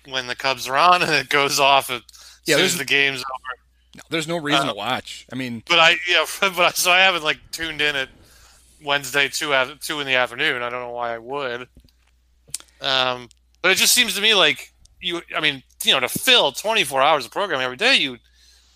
[0.08, 2.02] when the Cubs are on, and it goes off as
[2.46, 3.60] Yeah, soon as the game's over.
[3.96, 5.28] No, there's no reason Uh, to watch.
[5.32, 8.10] I mean, But I, yeah, but I, so I haven't like tuned in at
[8.84, 10.62] Wednesday two af- two in the afternoon.
[10.64, 11.68] I don't know why I would.
[12.82, 13.30] Um,
[13.62, 15.22] but it just seems to me like you.
[15.36, 18.18] I mean, you know, to fill 24 hours of programming every day, you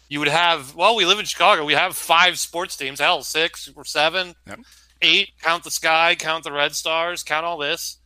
[0.09, 0.75] you would have.
[0.75, 1.65] Well, we live in Chicago.
[1.65, 2.99] We have five sports teams.
[2.99, 4.59] Hell, six or seven, Yep.
[5.01, 5.29] eight.
[5.41, 6.15] Count the Sky.
[6.15, 7.23] Count the Red Stars.
[7.23, 7.97] Count all this.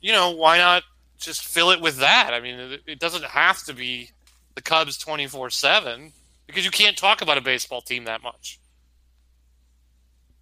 [0.00, 0.82] You know, why not
[1.18, 2.30] just fill it with that?
[2.34, 4.10] I mean, it, it doesn't have to be
[4.54, 6.12] the Cubs 24 seven
[6.46, 8.58] because you can't talk about a baseball team that much.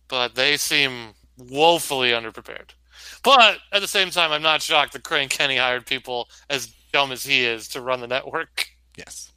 [0.09, 2.70] But they seem woefully underprepared.
[3.22, 7.12] But at the same time, I'm not shocked that Crane Kenney hired people as dumb
[7.12, 8.66] as he is to run the network.
[8.96, 9.32] yes,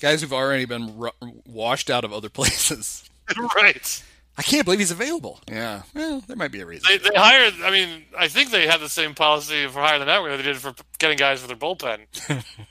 [0.00, 1.10] guys who've already been ru-
[1.46, 3.08] washed out of other places.
[3.56, 4.02] right.
[4.36, 5.40] I can't believe he's available.
[5.48, 6.88] Yeah, well, there might be a reason.
[6.88, 10.06] They, they hired, I mean, I think they had the same policy for hiring the
[10.06, 12.00] network that they did for getting guys for their bullpen.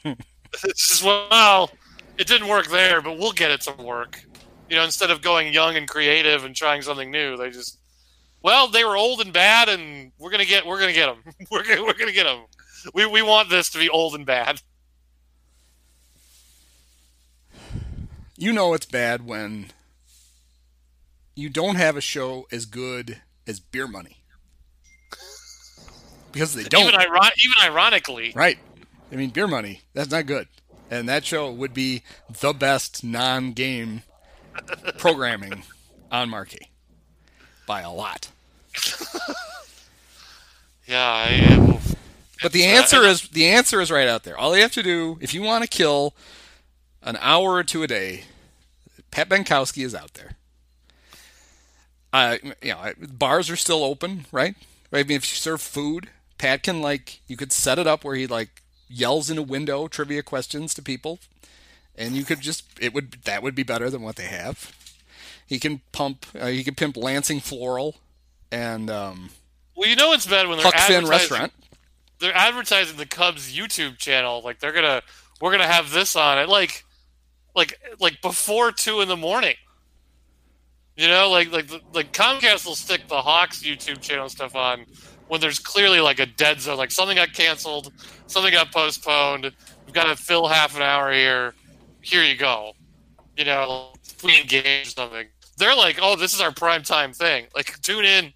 [0.54, 1.72] it's just, well,
[2.18, 4.22] it didn't work there, but we'll get it to work.
[4.70, 7.80] You know, instead of going young and creative and trying something new, they just,
[8.42, 11.34] well, they were old and bad, and we're gonna get, we're gonna get them.
[11.52, 12.42] we're gonna, we're gonna get them.
[12.94, 14.62] We, we want this to be old and bad.
[18.44, 19.68] You know it's bad when
[21.34, 24.18] you don't have a show as good as Beer Money
[26.34, 26.88] because they don't.
[26.88, 28.60] Even, iron- even ironically, Right.
[29.12, 30.48] I mean, Beer Money, that's not good.
[30.92, 32.04] And that show would be
[32.42, 34.02] the best non game
[34.98, 35.64] programming
[36.12, 36.70] on Marquee
[37.66, 38.30] by a lot.
[40.86, 41.00] yeah.
[41.00, 41.78] I, am
[42.42, 44.38] But the uh, answer is the answer is right out there.
[44.38, 46.14] All you have to do, if you want to kill
[47.02, 48.26] an hour or two a day,
[49.14, 50.32] Pat Benkowski is out there.
[52.12, 54.56] Uh, you know, bars are still open, right?
[54.92, 56.10] I mean, if you serve food,
[56.40, 59.88] Pat can like you could set it up where he like yells in a window
[59.88, 61.20] trivia questions to people,
[61.96, 64.76] and you could just it would that would be better than what they have.
[65.46, 66.26] He can pump.
[66.40, 67.96] Uh, he can pimp Lansing Floral,
[68.52, 69.30] and um,
[69.76, 71.10] Well, you know it's bad when they're Huck Finn advertising.
[71.10, 71.54] Restaurant.
[72.20, 74.42] They're advertising the Cubs YouTube channel.
[74.44, 75.04] Like they're gonna,
[75.40, 76.50] we're gonna have this on it.
[76.50, 76.84] Like,
[77.56, 79.56] like, like before two in the morning.
[80.96, 84.86] You know, like like like Comcast will stick the Hawks YouTube channel stuff on
[85.28, 86.78] when there's clearly like a dead zone.
[86.78, 87.92] Like something got canceled,
[88.28, 89.52] something got postponed.
[89.86, 91.56] We've got to fill half an hour here.
[92.02, 92.74] Here you go.
[93.36, 93.94] You know,
[94.24, 95.28] we engage something.
[95.58, 97.48] They're like, oh, this is our prime time thing.
[97.56, 98.34] Like, tune in,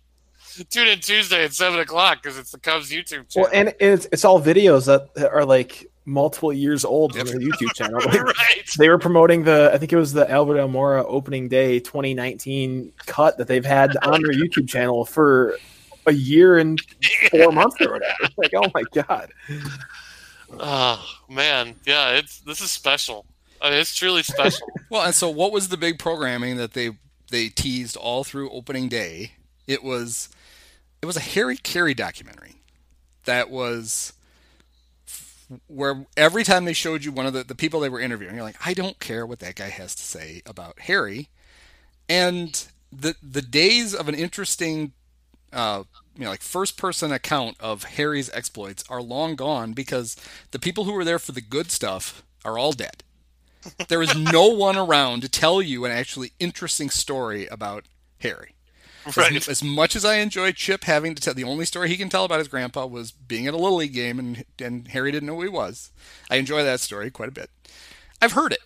[0.69, 3.29] tune in Tuesday at seven o'clock because it's the Cubs YouTube channel.
[3.35, 7.71] Well, and it's it's all videos that are like multiple years old on their YouTube
[7.75, 7.99] channel.
[7.99, 8.63] Like, right.
[8.77, 13.37] they were promoting the I think it was the Albert Almora opening day 2019 cut
[13.37, 15.57] that they've had on their YouTube channel for
[16.07, 16.81] a year and
[17.31, 18.29] four months or whatever.
[18.37, 19.31] Like, oh my god.
[20.59, 23.25] Oh man, yeah, it's this is special.
[23.61, 24.67] I mean, it's truly special.
[24.89, 26.91] Well, and so what was the big programming that they
[27.29, 29.33] they teased all through opening day?
[29.67, 30.29] It was
[31.01, 32.61] it was a Harry Caray documentary
[33.25, 34.13] that was
[35.67, 38.43] where every time they showed you one of the, the people they were interviewing, you're
[38.43, 41.29] like, I don't care what that guy has to say about Harry.
[42.09, 44.93] And the the days of an interesting
[45.53, 45.83] uh,
[46.15, 50.15] you know, like first person account of Harry's exploits are long gone because
[50.51, 53.03] the people who were there for the good stuff are all dead.
[53.87, 57.85] There is no one around to tell you an actually interesting story about
[58.19, 58.56] Harry.
[59.37, 62.09] As, as much as I enjoy Chip having to tell, the only story he can
[62.09, 65.27] tell about his grandpa was being at a Little League game and, and Harry didn't
[65.27, 65.91] know who he was.
[66.29, 67.49] I enjoy that story quite a bit.
[68.21, 68.61] I've heard it.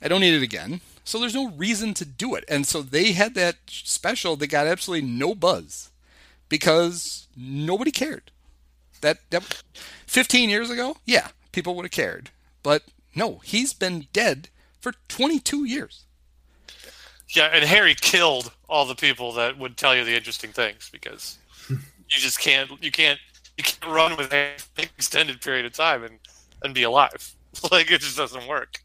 [0.00, 0.80] I don't need it again.
[1.04, 2.44] So there's no reason to do it.
[2.48, 5.90] And so they had that special that got absolutely no buzz
[6.48, 8.30] because nobody cared.
[9.00, 9.62] That, that
[10.06, 12.30] 15 years ago, yeah, people would have cared.
[12.62, 12.84] But
[13.14, 14.48] no, he's been dead
[14.80, 16.04] for 22 years.
[17.34, 21.38] Yeah, and Harry killed all the people that would tell you the interesting things because
[21.68, 21.78] you
[22.08, 23.18] just can't you can't
[23.56, 26.18] you can't run with an extended period of time and
[26.62, 27.34] and be alive.
[27.70, 28.80] Like it just doesn't work.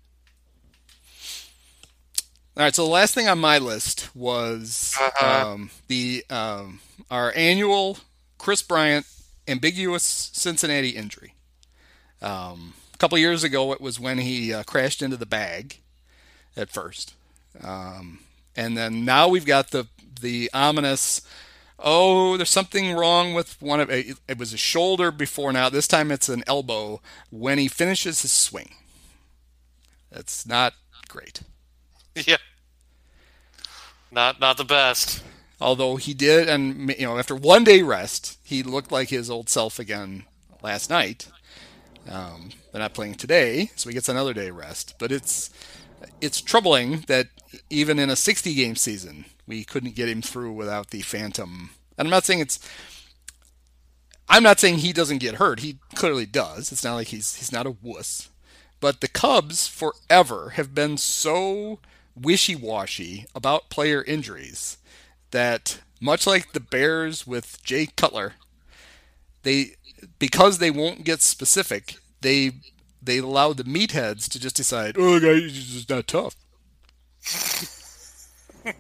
[2.58, 5.48] All right, so the last thing on my list was Uh-huh.
[5.54, 6.80] um, the um,
[7.12, 8.00] our annual
[8.38, 9.06] Kris Bryant
[9.48, 11.34] ambiguous Cincinnati injury.
[12.22, 15.78] Um, a couple years ago, it was when he uh, crashed into the bag
[16.58, 17.14] at first,
[17.64, 18.20] um,
[18.58, 19.88] and then now we've got the
[20.22, 21.22] the ominous.
[21.80, 24.18] Oh, there's something wrong with one of it.
[24.28, 25.54] It was a shoulder before.
[25.54, 27.02] Now this time it's an elbow
[27.32, 28.74] when he finishes his swing.
[30.12, 30.74] That's not
[31.08, 31.42] great.
[32.26, 32.38] Yeah.
[34.12, 35.24] Not not the best.
[35.60, 39.50] Although he did, and you know, after one day rest, he looked like his old
[39.50, 40.26] self again
[40.62, 41.28] last night.
[42.10, 44.96] Um, they're not playing today, so he gets another day rest.
[45.00, 45.50] But it's
[46.22, 47.28] it's troubling that
[47.70, 51.72] even in a 60 game season, we couldn't get him through without the phantom.
[51.98, 52.60] And I'm not saying it's.
[54.30, 55.62] I'm not saying he doesn't get hurt.
[55.62, 56.72] He clearly does.
[56.72, 58.30] It's not like he's he's not a wuss.
[58.80, 61.80] But the Cubs forever have been so
[62.16, 64.78] wishy-washy about player injuries
[65.32, 68.34] that much like the Bears with Jay Cutler,
[69.44, 69.72] they
[70.20, 72.52] because they won't get specific, they
[73.08, 76.36] they allow the meatheads to just decide, oh, guy, he's just not tough.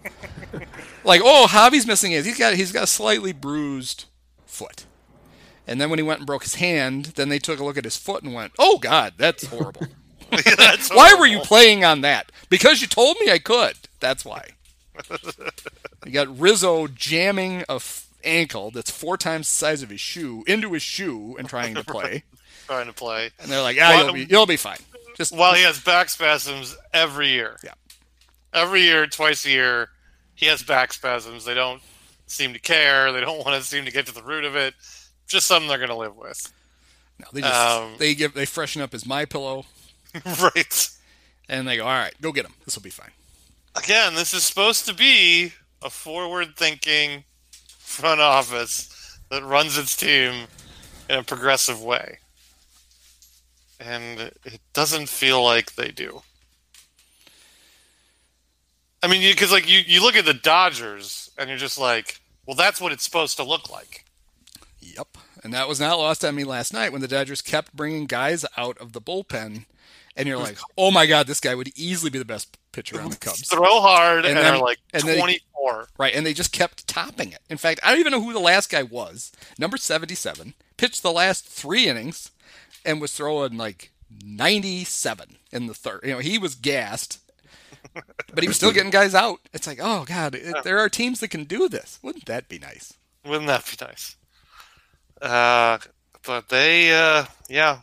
[1.03, 2.25] like, oh, Javi's missing his.
[2.25, 4.05] He's got he's got a slightly bruised
[4.45, 4.85] foot.
[5.65, 7.83] And then when he went and broke his hand, then they took a look at
[7.83, 9.87] his foot and went, "Oh God, that's horrible.
[10.57, 12.33] That's why were you playing on that?
[12.49, 13.75] Because you told me I could.
[14.01, 14.49] That's why."
[16.05, 20.43] you got Rizzo jamming a f- ankle that's four times the size of his shoe
[20.47, 22.23] into his shoe and trying to play,
[22.67, 23.31] trying to play?
[23.39, 24.79] and they're like, "Ah, Well, you'll be you'll be fine."
[25.15, 27.57] Just While he has back spasms every year.
[27.63, 27.73] Yeah.
[28.53, 29.89] Every year, twice a year,
[30.35, 31.43] he has back spasms.
[31.43, 31.81] They don't
[32.27, 33.11] seem to care.
[33.11, 34.75] They don't want to seem to get to the root of it.
[35.27, 36.53] Just something they're going to live with.
[37.19, 39.65] no, they just um, they give they freshen up his my pillow
[40.41, 40.89] right.
[41.49, 42.53] and they go, "All right, go get him.
[42.65, 43.11] This will be fine."
[43.75, 47.23] Again, this is supposed to be a forward thinking
[47.87, 50.45] front office that runs its team
[51.09, 52.19] in a progressive way.
[53.79, 56.21] And it doesn't feel like they do.
[59.01, 62.55] I mean, because like you, you look at the Dodgers and you're just like, well,
[62.55, 64.03] that's what it's supposed to look like.
[64.79, 65.17] Yep.
[65.43, 68.45] And that was not lost on me last night when the Dodgers kept bringing guys
[68.57, 69.65] out of the bullpen.
[70.15, 73.11] And you're like, oh my God, this guy would easily be the best pitcher on
[73.11, 73.47] the Cubs.
[73.47, 75.39] Throw hard and, and then, are like and 20
[75.97, 77.39] Right, and they just kept topping it.
[77.49, 79.31] In fact, I don't even know who the last guy was.
[79.57, 82.31] Number 77 pitched the last 3 innings
[82.85, 83.91] and was throwing like
[84.23, 86.01] 97 in the third.
[86.03, 87.19] You know, he was gassed.
[87.93, 89.39] but he was still getting guys out.
[89.53, 91.99] It's like, oh god, it, there are teams that can do this.
[92.01, 92.93] Wouldn't that be nice?
[93.25, 94.15] Wouldn't that be nice?
[95.21, 95.79] Uh,
[96.25, 97.79] but they, uh, yeah,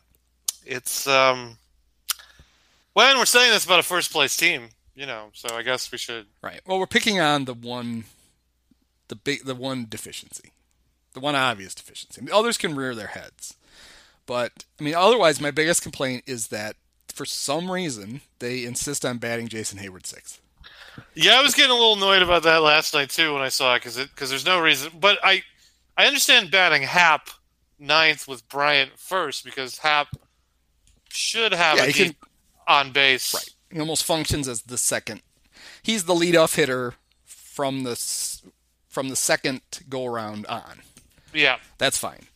[0.64, 1.58] it's um,
[2.92, 5.98] when we're saying this about a first place team, you know, so I guess we
[5.98, 6.26] should.
[6.42, 6.60] Right.
[6.66, 8.04] Well, we're picking on the one,
[9.08, 10.52] the big, the one deficiency,
[11.12, 12.20] the one obvious deficiency.
[12.24, 13.54] The others can rear their heads,
[14.26, 16.76] but I mean, otherwise, my biggest complaint is that
[17.12, 20.40] for some reason they insist on batting Jason Heyward sixth.
[21.14, 23.74] Yeah, I was getting a little annoyed about that last night too when I saw
[23.74, 24.92] it because because there's no reason.
[24.98, 25.42] But I
[25.96, 27.28] I understand batting Happ
[27.78, 30.08] ninth with Bryant first because Happ
[31.10, 32.16] should have Yeah, a can-
[32.66, 33.34] on base.
[33.34, 33.53] Right.
[33.74, 35.20] He almost functions as the second.
[35.82, 36.94] He's the leadoff hitter
[37.24, 37.96] from the
[38.88, 40.82] from the second go around on.
[41.32, 41.56] Yeah.
[41.78, 42.28] That's fine.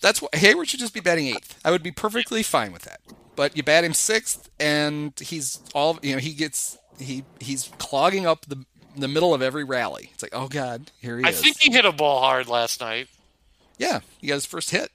[0.00, 1.58] That's what Heyward should just be batting eighth.
[1.64, 3.00] I would be perfectly fine with that.
[3.34, 6.20] But you bat him sixth, and he's all you know.
[6.20, 8.64] He gets he he's clogging up the
[8.96, 10.10] the middle of every rally.
[10.14, 11.40] It's like, oh god, here he I is.
[11.40, 13.08] I think he hit a ball hard last night.
[13.76, 14.92] yeah, he got his first hit,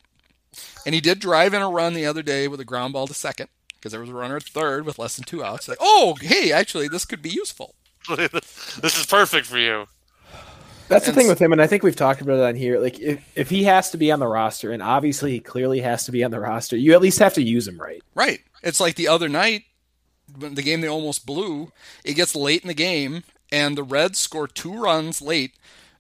[0.85, 3.13] and he did drive in a run the other day with a ground ball to
[3.13, 3.49] second
[3.81, 5.67] because there was a runner at third with less than two outs.
[5.67, 7.75] Like, oh hey, actually, this could be useful.
[8.17, 9.87] this is perfect for you.
[10.87, 12.79] That's the thing s- with him, and I think we've talked about it on here.
[12.79, 16.03] Like, if, if he has to be on the roster, and obviously he clearly has
[16.05, 18.03] to be on the roster, you at least have to use him right.
[18.13, 18.41] Right.
[18.61, 19.63] It's like the other night,
[20.37, 21.71] when the game they almost blew.
[22.03, 25.53] It gets late in the game, and the Reds score two runs late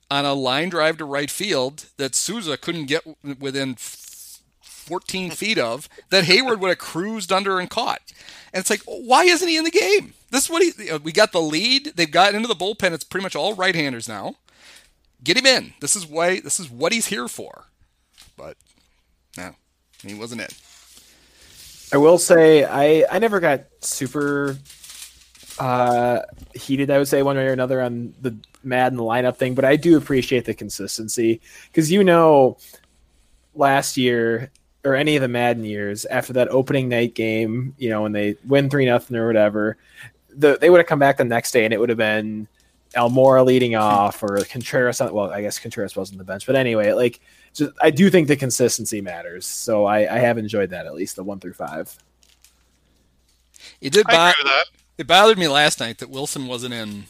[0.09, 3.03] on a line drive to right field that Souza couldn't get
[3.39, 4.00] within f-
[4.81, 5.87] 14 feet of.
[6.09, 8.01] That Heyward would have cruised under and caught.
[8.53, 10.13] And it's like, why isn't he in the game?
[10.29, 10.89] This is what he.
[10.89, 11.93] uh, We got the lead.
[11.95, 12.91] They've got into the bullpen.
[12.93, 14.35] It's pretty much all right-handers now.
[15.23, 15.73] Get him in.
[15.81, 16.39] This is why.
[16.39, 17.65] This is what he's here for.
[18.35, 18.57] But
[19.37, 19.51] no,
[20.03, 20.47] he wasn't in.
[21.93, 24.57] I will say I I never got super
[25.59, 26.21] uh,
[26.55, 26.89] heated.
[26.89, 29.97] I would say one way or another on the Maddon lineup thing, but I do
[29.97, 32.57] appreciate the consistency because you know,
[33.53, 34.51] last year
[34.83, 38.35] or any of the Maddon years after that opening night game, you know when they
[38.45, 39.77] win three nothing or whatever,
[40.35, 42.47] the, they would have come back the next day and it would have been
[42.95, 45.01] Almora leading off or Contreras.
[45.01, 47.19] On, well, I guess Contreras wasn't the bench, but anyway, like
[47.53, 49.45] just, I do think the consistency matters.
[49.45, 51.95] So I, I have enjoyed that at least the one through five.
[53.79, 54.65] It did I bo- agree with that.
[54.97, 57.05] it bothered me last night that Willson wasn't in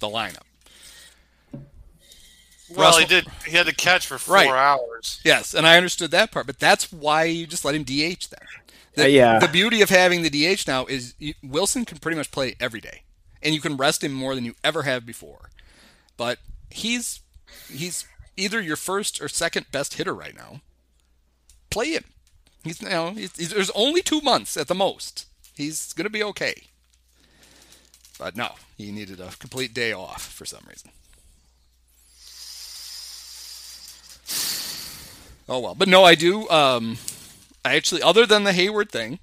[0.00, 0.46] the lineup.
[2.70, 3.26] Well, he did.
[3.46, 4.48] He had to catch for four Right.
[4.48, 5.20] hours.
[5.24, 8.46] Yes, and I understood that part, but that's why you just let him DH then.
[8.94, 9.38] The, Uh, yeah.
[9.38, 12.80] The beauty of having the DH now is you, Willson can pretty much play every
[12.80, 13.02] day,
[13.42, 15.50] and you can rest him more than you ever have before.
[16.16, 16.38] But
[16.70, 17.20] he's
[17.70, 18.06] he's
[18.36, 20.60] either your first or second best hitter right now.
[21.70, 22.04] Play him.
[22.62, 25.26] He's you know he's, he's, there's only two months at the most.
[25.54, 26.54] He's gonna be okay.
[28.18, 30.90] But no, he needed a complete day off for some reason.
[35.48, 36.48] Oh well, but no, I do.
[36.48, 36.96] Um,
[37.64, 39.18] I actually, other than the Heyward thing,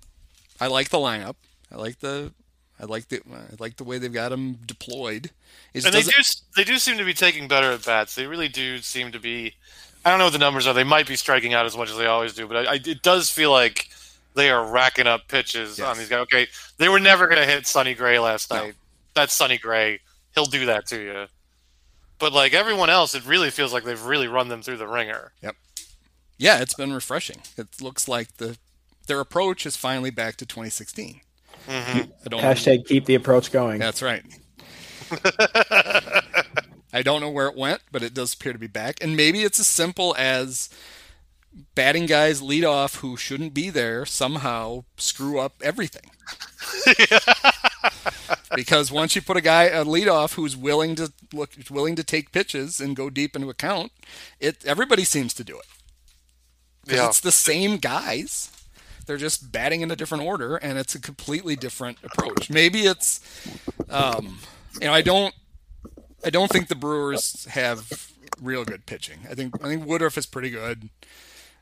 [0.59, 1.35] I like the lineup.
[1.71, 2.31] I like the,
[2.79, 5.31] I like the, I like the way they've got them deployed.
[5.73, 6.11] It And they do.
[6.55, 8.13] They do seem to be taking better at bats.
[8.15, 9.53] They really do seem to be.
[10.03, 10.73] I don't know what the numbers are.
[10.73, 13.01] They might be striking out as much as they always do, but I, I, it
[13.03, 13.87] does feel like
[14.33, 15.87] they are racking up pitches Yes.
[15.87, 16.21] on these guys.
[16.21, 16.47] Okay,
[16.77, 18.57] they were never going to hit Sonny Gray last No.
[18.65, 18.73] night.
[19.13, 19.99] That's Sonny Gray.
[20.33, 21.25] He'll do that to you.
[22.17, 25.31] But like everyone else, it really feels like they've really run them through the ringer.
[26.41, 27.41] Yeah, it's been refreshing.
[27.55, 28.57] It looks like the
[29.07, 31.21] their approach is finally back to 2016.
[31.67, 32.41] hmm I don't.
[32.41, 33.79] Hashtag keep the approach going.
[33.79, 34.23] That's right.
[36.93, 39.01] I don't know where it went, but it does appear to be back.
[39.03, 40.69] And maybe it's as simple as
[41.75, 46.09] batting guys lead off who shouldn't be there somehow screw up everything.
[48.55, 52.03] because once you put a guy a lead off who's willing to look willing to
[52.03, 53.91] take pitches and go deep into account,
[54.39, 55.65] it everybody seems to do it.
[56.85, 57.07] Yeah.
[57.07, 58.49] it's the same guys.
[59.05, 62.49] They're just batting in a different order, and it's a completely different approach.
[62.49, 63.19] Maybe it's,
[63.89, 64.39] um,
[64.79, 65.33] you know, I don't,
[66.23, 68.11] I don't think the Brewers have
[68.41, 69.19] real good pitching.
[69.29, 70.89] I think I think Woodruff is pretty good,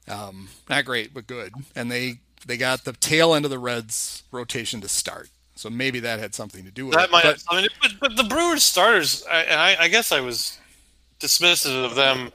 [0.08, 4.24] um, not great but good, and they they got the tail end of the Reds
[4.32, 7.12] rotation to start, so maybe that had something to do with That it.
[7.12, 7.24] might.
[7.24, 10.58] But- I mean, but, but the Brewers starters, I, and I, I guess I was
[11.20, 12.32] dismissive of them.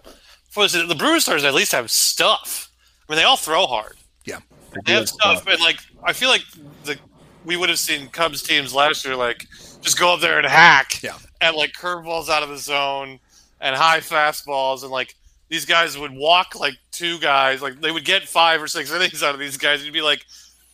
[0.54, 2.70] The Brewers starters at least have stuff.
[3.08, 3.96] I mean, they all throw hard.
[4.24, 4.40] yeah,
[4.86, 6.42] They have stuff, and like I feel like
[6.84, 6.98] the
[7.44, 9.46] we would have seen Cubs teams last year like
[9.82, 11.18] just go up there and hack, Yeah.
[11.42, 13.20] and like curveballs out of the zone
[13.60, 15.14] and high fastballs, and like
[15.50, 19.22] these guys would walk like two guys, like they would get five or six innings
[19.22, 19.84] out of these guys.
[19.84, 20.24] You'd be like,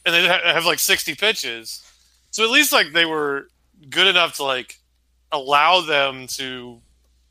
[0.07, 1.83] and they ha- have like 60 pitches.
[2.31, 3.49] So at least like they were
[3.91, 4.79] good enough to like
[5.33, 6.81] allow them to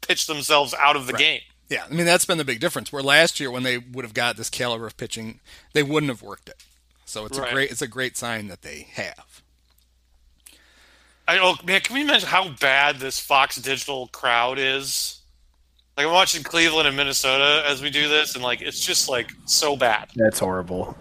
[0.02, 1.20] pitch themselves out of the Right.
[1.20, 1.42] game.
[1.70, 2.92] Yeah, I mean that's been the big difference.
[2.92, 5.40] Where last year, when they would have got this caliber of pitching,
[5.74, 6.64] they wouldn't have worked it.
[7.06, 7.50] So it's Right.
[7.50, 9.42] a great it's a great sign that they have.
[11.28, 15.22] I oh man, can we mention how bad this Fox Digital crowd is?
[15.96, 19.32] Like I'm watching Cleveland and Minnesota as we do this, and like it's just like
[19.46, 20.10] so bad.
[20.16, 20.98] That's horrible.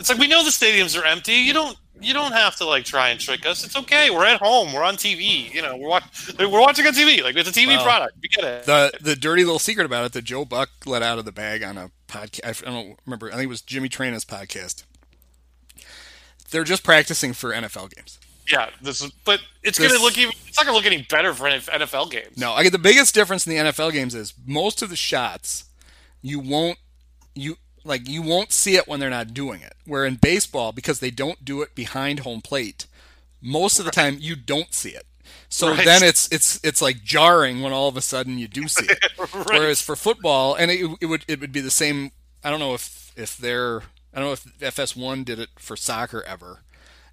[0.00, 1.34] It's like we know the stadiums are empty.
[1.34, 3.64] You don't you don't have to like try and trick us.
[3.64, 4.10] It's okay.
[4.10, 4.72] We're at home.
[4.72, 5.52] We're on TV.
[5.52, 7.22] You know, we're watch, we're watching on TV.
[7.22, 8.16] Like it's a TV Well, product.
[8.22, 8.64] We get it.
[8.66, 11.62] The the dirty little secret about it that Joe Buck let out of the bag
[11.62, 12.66] on a podcast.
[12.66, 13.28] I don't remember.
[13.28, 14.84] I think it was Jimmy Traina's podcast.
[16.50, 18.18] They're just practicing for NFL games.
[18.50, 19.10] yeah, this is.
[19.24, 20.34] But it's This- gonna look even.
[20.46, 22.36] It's not gonna look any better for NFL games.
[22.36, 25.64] No, I get the biggest difference in the NFL games is most of the shots
[26.20, 26.78] you won't
[27.34, 29.74] you like you won't see it when they're not doing it.
[29.86, 32.86] Where in baseball, because they don't do it behind home plate,
[33.40, 35.06] most of the time you don't see it.
[35.48, 35.84] So Right.
[35.84, 38.98] then it's it's it's like jarring when all of a sudden you do see it.
[39.34, 39.46] Right.
[39.46, 42.10] Whereas for football, and it, it would it would be the same.
[42.44, 43.82] I don't know if if they're
[44.14, 46.60] I don't know if FS1 did it for soccer ever.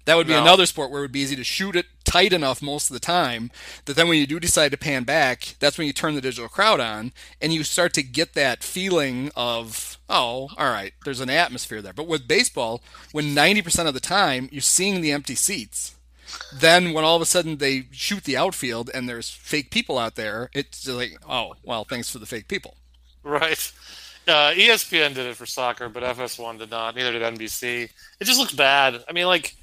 [0.06, 0.42] That would be No.
[0.42, 3.00] another sport where it would be easy to shoot it tight enough most of the
[3.00, 3.50] time
[3.84, 6.48] that then when you do decide to pan back, that's when you turn the digital
[6.48, 11.30] crowd on and you start to get that feeling of, oh, all right, there's an
[11.30, 11.92] atmosphere there.
[11.92, 12.82] But with baseball,
[13.12, 15.94] when 90% of the time you're seeing the empty seats,
[16.52, 20.16] then when all of a sudden they shoot the outfield and there's fake people out
[20.16, 22.76] there, it's just like, oh, well, thanks for the fake people.
[23.22, 23.72] Right.
[24.28, 26.94] Uh, ESPN did it for soccer, but FS1 did not.
[26.94, 27.90] Neither did NBC.
[28.20, 29.02] It just looks bad.
[29.08, 29.56] I mean, like,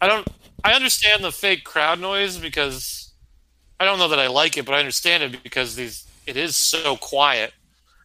[0.00, 0.26] I don't.
[0.62, 3.12] I understand the fake crowd noise because
[3.78, 6.06] I don't know that I like it, but I understand it because these.
[6.26, 7.52] It is so quiet,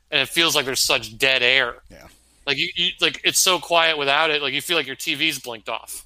[0.10, 1.84] and it feels like there's such dead air.
[1.92, 2.08] Yeah.
[2.48, 4.42] Like you, you like it's so quiet without it.
[4.42, 6.06] Like you feel like your TV's blinked off.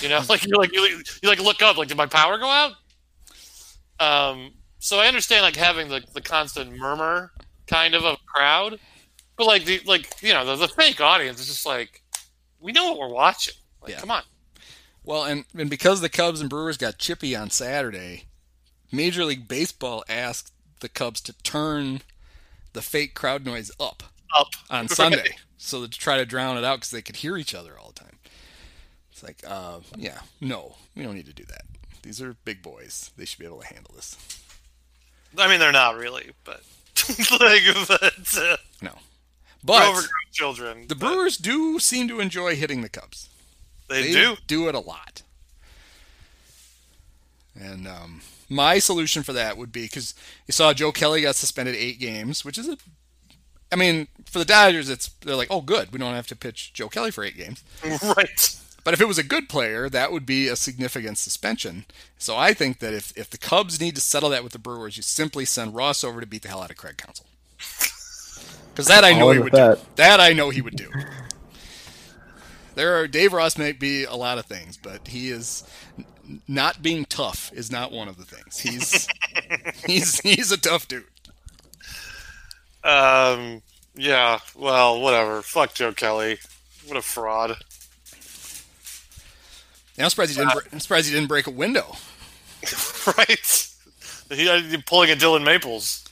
[0.00, 1.76] You know, like you're like you, you like look up.
[1.76, 2.72] Like did my power go out?
[4.00, 4.52] Um.
[4.78, 7.32] So I understand like having the the constant murmur
[7.66, 8.78] kind of a crowd,
[9.36, 12.02] but like the like you know the, the fake audience is just like
[12.60, 13.54] we know what we're watching.
[13.82, 14.00] Like Yeah.
[14.00, 14.22] come on.
[15.04, 18.24] Well, and, and because the Cubs and Brewers got chippy on Saturday,
[18.90, 22.00] Major League Baseball asked the Cubs to turn
[22.72, 24.02] the fake crowd noise up
[24.36, 24.90] Up on Right.
[24.90, 27.78] Sunday, so that to try to drown it out because they could hear each other
[27.78, 28.18] all the time.
[29.12, 31.62] It's like, uh, yeah, no, we don't need to do that.
[32.02, 34.16] These are big boys; they should be able to handle this.
[35.38, 36.62] I mean, they're not really, but
[37.40, 38.98] like, but uh, No,
[39.62, 40.86] but children.
[40.88, 43.28] the but Brewers do seem to enjoy hitting the Cubs.
[43.88, 44.36] They, do.
[44.46, 45.22] do it a lot.
[47.58, 50.14] And um, my solution for that would be because
[50.46, 52.76] you saw Joe Kelly got suspended eight games, which is a,
[53.70, 56.72] I mean, for the Dodgers, it's they're like, oh, good, we don't have to pitch
[56.72, 57.62] Joe Kelly for eight games.
[58.16, 58.60] right.
[58.84, 61.86] But if it was a good player, that would be a significant suspension.
[62.18, 64.98] So I think that if, if the Cubs need to settle that with the Brewers,
[64.98, 67.24] you simply send Ross over to beat the hell out of Craig Counsell.
[68.74, 69.58] Because that I know All he would with do.
[69.58, 69.96] that.
[69.96, 70.90] That I know he would do.
[72.74, 75.62] There are Dave Ross may be a lot of things, but he is
[76.48, 78.58] not being tough is not one of the things.
[78.58, 79.08] He's
[79.86, 81.04] he's he's a tough dude.
[82.82, 83.62] Um.
[83.94, 84.40] Yeah.
[84.56, 85.40] Well, whatever.
[85.42, 86.38] Fuck Joe Kelly.
[86.86, 87.56] What a fraud.
[89.96, 90.52] I'm surprised he didn't.
[90.54, 91.94] bre- I'm surprised he didn't break a window.
[93.18, 93.68] right.
[94.30, 96.04] He, he pulling a Dillon Maples.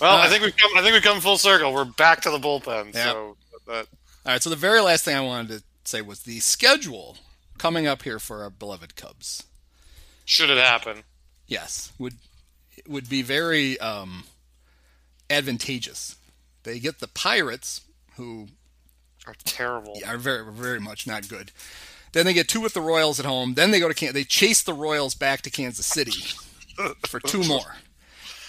[0.00, 0.70] Well, I Uh, think we've come.
[0.76, 1.72] I think we've come full circle.
[1.72, 2.94] We're back to the bullpen.
[2.94, 3.04] Yeah.
[3.12, 3.36] So
[3.70, 3.86] that
[4.26, 4.42] All right.
[4.42, 7.16] So the very last thing I wanted to say was the schedule
[7.58, 9.44] coming up here for our beloved Cubs.
[10.24, 11.02] should it happen.
[11.46, 12.14] Yes, would
[12.88, 14.24] would be very um,
[15.28, 16.16] advantageous.
[16.62, 17.82] They get the Pirates,
[18.16, 18.48] who
[19.26, 19.98] Are terrible.
[20.06, 21.52] are very very much not good.
[22.12, 23.54] Then they get two with the Royals at home.
[23.54, 26.34] Then they go to Can- they chase the Royals back to Kansas City
[27.06, 27.76] for two more.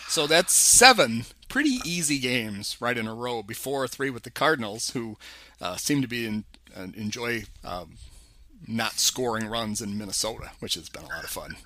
[0.08, 4.92] So that's seven pretty easy games right in a row before three with the Cardinals,
[4.92, 5.18] who
[5.60, 6.46] uh, seem to be in,
[6.76, 7.98] uh, enjoy um,
[8.66, 11.58] not scoring runs in Minnesota, which has been a lot of fun.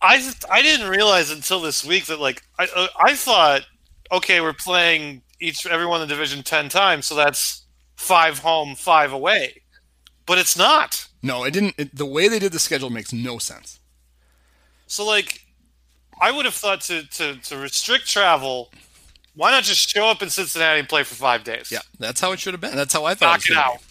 [0.00, 3.66] I I didn't realize until this week that like I uh, I thought
[4.10, 9.12] okay we're playing each everyone in the division ten times so that's five home five
[9.12, 9.62] away,
[10.24, 11.08] but it's not.
[11.22, 11.74] No, it didn't.
[11.76, 13.80] It, the way they did the schedule makes no sense.
[14.86, 15.42] So like
[16.20, 18.70] I would have thought to to to restrict travel.
[19.34, 21.70] Why not just show up in Cincinnati and play for five days?
[21.70, 22.74] Yeah, that's how it should have been.
[22.74, 23.38] That's how I thought.
[23.38, 23.78] knock it it was out.
[23.80, 23.84] be.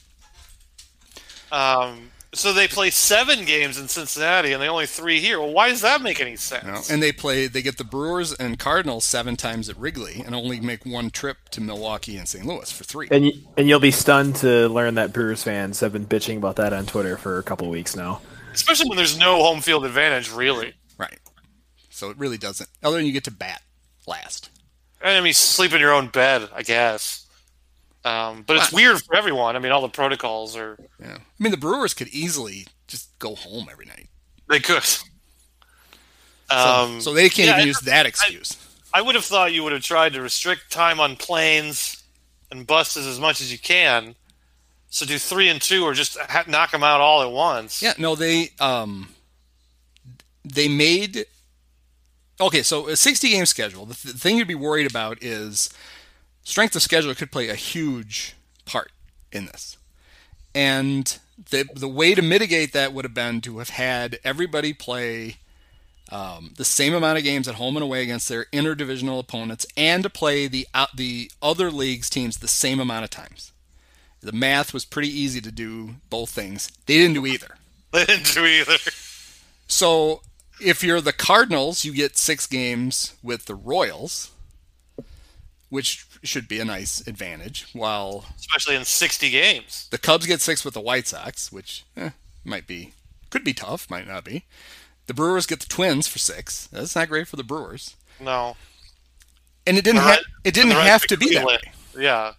[1.95, 5.39] Um, So they play seven games in Cincinnati and they only three here.
[5.39, 6.65] Well, why does that make any sense?
[6.65, 10.21] You know, and they play they get the Brewers and Cardinals seven times at Wrigley
[10.25, 12.45] and only make one trip to Milwaukee and St.
[12.45, 13.07] Louis for three.
[13.09, 16.57] And you, and you'll be stunned to learn that Brewers fans have been bitching about
[16.57, 18.19] that on Twitter for a couple weeks now.
[18.53, 20.73] Especially when there's no home field advantage, really.
[20.97, 21.17] Right.
[21.97, 22.69] So it really doesn't.
[22.83, 23.61] Other than you get to bat
[24.05, 24.49] last.
[25.01, 27.25] And I mean, sleep in your own bed, I guess.
[28.05, 29.55] Um, but it's weird for everyone.
[29.55, 30.77] I mean, all the protocols are.
[31.01, 31.17] Yeah.
[31.17, 34.07] I mean, the Brewers could easily just go home every night.
[34.47, 34.83] They could.
[34.83, 35.05] So,
[36.49, 38.55] Um, so they can't yeah, even use that excuse.
[38.93, 42.01] I would have thought you would have tried to restrict time on planes
[42.49, 44.15] and buses as much as you can.
[44.89, 47.81] So do three and two, or just ha- knock them out all at once.
[47.81, 49.09] Yeah, no, they um
[50.45, 51.25] they made
[52.39, 52.63] okay.
[52.63, 53.85] So a sixty game schedule.
[53.85, 55.69] The, th- the thing you'd be worried about is
[56.43, 58.35] strength of schedule could play a huge
[58.65, 58.91] part
[59.31, 59.77] in this,
[60.55, 61.19] and
[61.49, 65.37] the the way to mitigate that would have been to have had everybody play.
[66.09, 70.03] Um, the same amount of games at home and away against their interdivisional opponents, and
[70.03, 73.51] to play the out the other leagues teams the same amount of times.
[74.21, 76.71] The math was pretty easy to do both things.
[76.85, 77.57] They didn't do either.
[77.91, 78.77] They didn't do either.
[79.67, 80.21] So
[80.61, 84.31] if you're the Cardinals, you get six games with the Royals,
[85.69, 87.67] which should be a nice advantage.
[87.73, 89.87] While Especially in 60 games.
[89.91, 92.11] the Cubs get six with the White Sox, which eh,
[92.45, 92.93] might be
[93.29, 94.45] could be tough, might not be.
[95.07, 96.67] The Brewers get the Twins for six.
[96.67, 98.55] That's not great for the Brewers, No.
[99.65, 101.59] and it didn't ha- it didn't have to be that way.
[101.97, 102.33] Yeah.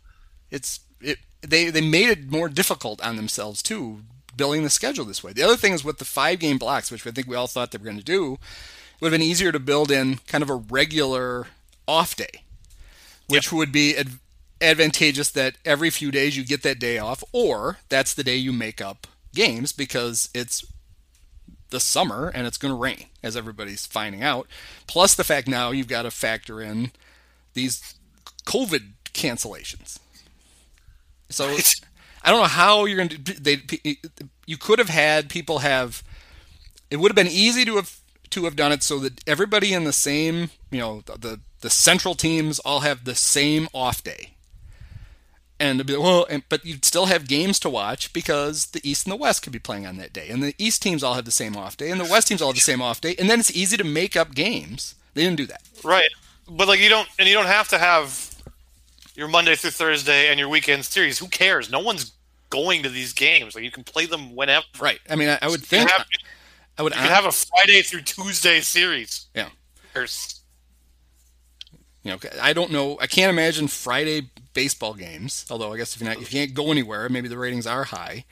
[0.50, 4.02] it's it they they made it more difficult on themselves too
[4.38, 5.34] building the schedule this way.
[5.34, 7.70] The other thing is with the five game blocks which i think we all thought
[7.70, 8.40] they were going to do it
[9.00, 11.48] would have been easier to build in kind of a regular
[11.86, 12.42] off day
[13.26, 14.18] which would be ad-
[14.60, 18.52] advantageous that every few days you get that day off or that's the day you
[18.52, 20.64] make up games because it's
[21.70, 24.46] the summer and it's going to rain as everybody's finding out.
[24.86, 26.92] Plus the fact now you've got to factor in
[27.54, 27.94] these
[28.44, 29.98] covid cancellations.
[31.28, 31.56] So
[32.22, 33.40] I don't know how you're going to.
[33.40, 33.62] They
[34.46, 36.02] you could have had people have.
[36.90, 38.00] It would have been easy to have
[38.30, 42.14] to have done it so that everybody in the same you know the the central
[42.14, 44.34] teams all have the same off day.
[45.60, 49.12] And be well, and, but you'd still have games to watch because the East and
[49.12, 51.32] the West could be playing on that day, and the East teams all have the
[51.32, 53.40] same off day, and the West teams all have the same off day, and then
[53.40, 54.94] it's easy to make up games.
[55.14, 55.62] They didn't do that.
[55.82, 56.10] Right.
[56.48, 58.27] But like you don't and you don't have to have
[59.18, 61.18] your Monday through Thursday and your weekend series.
[61.18, 61.70] Who cares?
[61.70, 62.12] No one's
[62.50, 63.54] going to these games.
[63.54, 64.64] Like you can play them whenever.
[64.80, 65.00] Right.
[65.10, 66.06] I mean, I, I would You think have,
[66.78, 69.26] I would you can have a Friday through Tuesday series.
[69.34, 69.48] yeah.
[69.92, 70.40] There's-
[72.04, 72.96] You know, I don't know.
[73.00, 75.44] I can't imagine Friday baseball games.
[75.50, 78.24] Although I guess if you're if you can't go anywhere, maybe the ratings are high.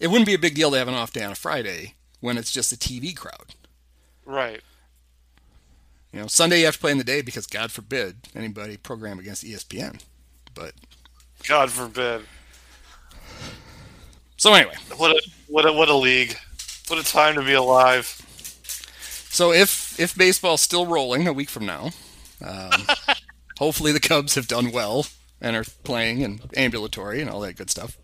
[0.00, 2.36] It wouldn't be a big deal to have an off day on a Friday when
[2.36, 3.54] it's just a TV crowd.
[4.26, 4.60] Right.
[6.12, 9.18] You know, Sunday you have to play in the day because God forbid anybody program
[9.20, 10.02] against ESPN.
[10.54, 10.72] But
[11.48, 12.22] God forbid.
[14.36, 16.36] so anyway, What a what a what a league.
[16.88, 18.06] What a time to be alive.
[19.30, 21.90] so if if baseball's still rolling a week from now,
[22.44, 22.70] um,
[23.58, 25.06] hopefully the Cubs have done well
[25.40, 27.96] and are playing and ambulatory and all that good stuff.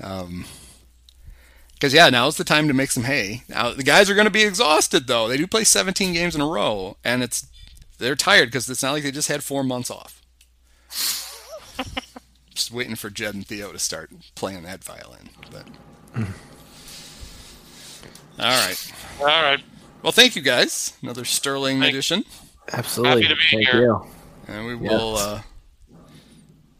[0.00, 0.44] Um,
[1.74, 3.42] Because yeah, now's the time to make some hay.
[3.48, 5.26] Now the guys are going to be exhausted though.
[5.28, 7.46] They do play 17 games in a row, and it's
[7.98, 10.20] they're tired because it's not like they just had four months off.
[12.54, 15.30] Just waiting for Jed and Theo to start playing that violin.
[15.50, 15.66] But
[18.38, 18.92] all right.
[19.20, 19.60] All right.
[20.02, 20.96] Well, thank you guys.
[21.02, 22.24] Another sterling Thank- edition,
[22.72, 23.22] Absolutely.
[23.22, 23.82] Happy to be Thank here.
[23.82, 24.06] you.
[24.48, 24.90] and we Yes.
[24.92, 25.42] will uh,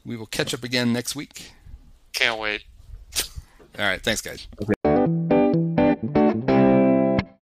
[0.05, 1.53] we will catch up again next week.
[2.13, 2.65] Can't wait.
[3.79, 4.03] All right.
[4.03, 4.47] Thanks, guys.